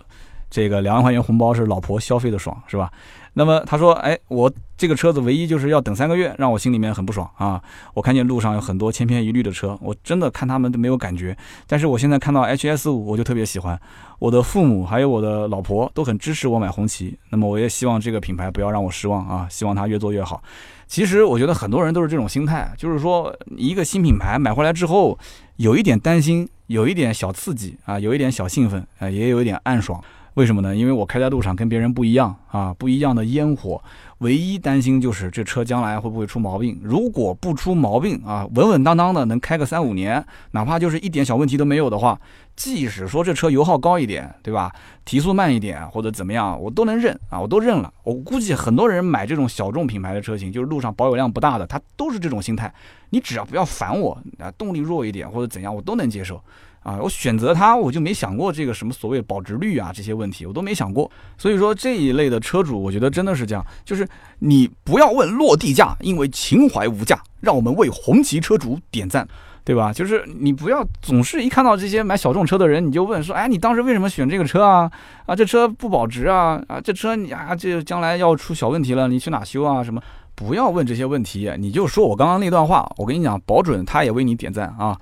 [0.51, 2.91] 这个两万块钱红包是老婆消费的爽，是吧？
[3.35, 7.63] 那么他说，哎，我这个车子唯一就是要等三个月，让我心里面很不爽啊。
[7.95, 11.37] 我看见路上有很多千篇一律的车，我真的看他们都没有感觉。
[11.67, 13.81] 但是我现在看到 HS 五，我就特别喜欢。
[14.19, 20.43] 我的父母还有我的老婆都很支持我买红旗，那么我也希望这个品牌不要让我失望啊，希望它越做越好。
[20.87, 25.17] 其实我觉得很多人都是这种心态，就是说一个新品牌买回来之后，
[25.57, 30.03] 有一点担心，有一点小刺激啊，有一点小兴奋啊，也有一点暗爽。
[30.35, 30.75] 为什么呢？
[30.75, 33.83] 因为我开在路上跟别人不一样啊，不一样的烟火。
[34.19, 36.79] 唯一担心就是这车将来会不会出毛病。
[36.83, 42.21] 如果不出毛病啊，稳稳当当的能开个三五年，哪怕就是一点小问题都没有的话，
[42.55, 44.71] 即使说这车油耗高一点，对吧？
[45.07, 47.93] 提速慢一点或者怎么样，我都能认啊，我都认了。
[48.05, 52.73] 我估计很多人买这种小众品牌的车型，就是路上保有量不大的，他都是这种心态。
[53.09, 56.41] 你只要不要烦我啊，动力弱一点或者怎样，我都能接受。
[56.83, 61.11] 啊，我选择它，我就没想过这个什么所谓保值率啊这些问题，我都没想过。
[61.37, 64.07] 所以说这一类的车主，我觉得真的是这样，就是
[64.39, 67.21] 你不要问落地价，因为情怀无价。
[67.41, 69.27] 让我们为红旗车主点赞，
[69.65, 69.91] 对吧？
[69.91, 74.91] 就是你不要总是一看到这些买小众车的人，你就问说，哎，你当时为什么选这个车啊？
[75.25, 76.63] 啊，这车不保值啊？
[76.69, 79.83] 啊，这车你啊，这将来要出小问题了，你去哪修啊？
[79.83, 80.03] 什么？
[80.35, 84.99] 不要问这些问题，你就说我刚刚那段话，我跟你讲，保准他也为你点赞啊。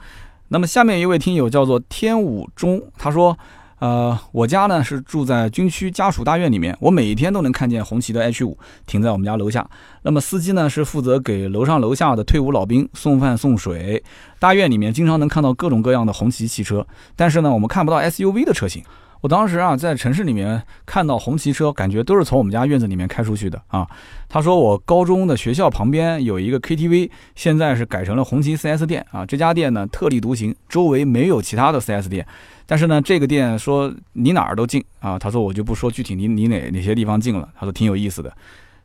[0.49, 3.38] 那么下面一位听友叫做天武中，他说，
[3.80, 9.68] 呃，我家呢是住在军区家属大院里面，我每一天都能看见红旗的 H 五停在我们家楼下。
[10.03, 14.03] 那么司机呢是负责给楼上楼下的退伍老兵送饭送水。
[14.38, 18.82] 大院里面经常能看到各种各样的红旗汽车，但是呢，我们看不到 SUV 的车型。
[19.21, 23.89] 我当时啊，在城市里面看到红旗车，感觉都是从我们家院子里面开出去的啊。
[24.29, 29.27] 他说我高中的学校旁边有一个 KTV，现在是改成了红旗 4S 店啊。
[29.27, 32.27] 这家店呢特立独行，周围没有其他的 4S 店，
[32.66, 35.19] 但是呢，这个店说你哪儿都进啊。
[35.19, 38.33] 他说我就不说具体你你哪哪些地方进了，他说挺有意思的。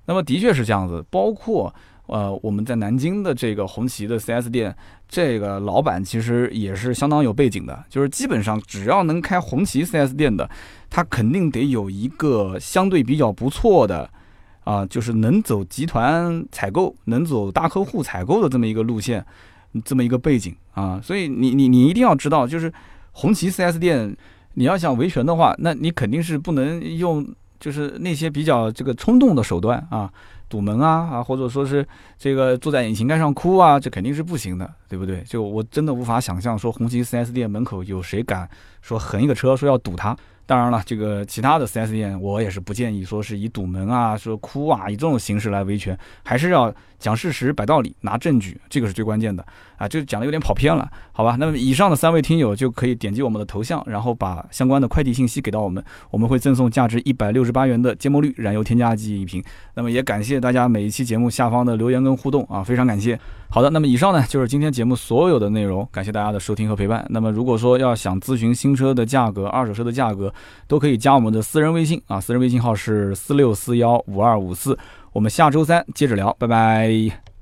[0.06, 1.74] 那么的确是这样子，包括。
[2.08, 4.76] 呃，我们在南京的这个红旗的 4S 店，
[5.08, 10.50] 这个老板其实也是相当有背景的，就是基本上只要能开红旗 4S 店的，
[10.90, 14.10] 他肯定得有一个相对比较不错的，
[14.66, 19.26] 啊，就是能走集团采购、能走大客户采购的这么一个路线，
[19.86, 21.00] 这么一个背景啊。
[21.02, 22.72] 所以你你你一定要知道，就是
[23.14, 24.16] 红旗 4S 店，
[24.56, 27.26] 你要想维权的话，那你肯定是不能用。
[27.60, 30.12] 就是那些比较这个冲动的手段啊，
[30.50, 31.86] 堵门啊啊，或者说是
[32.18, 35.22] 这个坐在引擎盖上哭啊，这肯定是不行的，对不对？
[35.22, 38.50] 就我真的无法想象说红旗 4S 店门口有谁敢
[38.82, 40.16] 说横一个车说要堵他。
[40.46, 46.74] 当然了，这个其他的 4S 店我也是不建议说是以堵门啊、说哭啊以这种形式来维权，还是要
[47.04, 49.46] 讲事实、摆道理、拿证据，这个是最关键的
[49.78, 49.86] 啊。
[49.86, 51.36] 就讲的有点跑偏了，好吧？
[51.38, 59.44] 那么以上的三位听友就可以点击我们的头像，然后把相关的快递信息给到我们，我们会赠送价值一百六十八元的芥末绿燃油添加剂一瓶。
[59.74, 63.20] 那么也感谢大家每一期节目下方的留言跟互动啊，非常感谢。
[63.50, 67.06] 好的，那么以上呢就是今天节目所有的内容，感谢大家的收听和陪伴。
[67.10, 70.34] 那么如果说要想咨询新车的价格、二手车的价格，
[70.68, 74.80] 都可以加我们的私人微信啊，私人微信号是四六四幺五二五四。
[75.14, 77.33] 我们下周三接着聊，拜拜。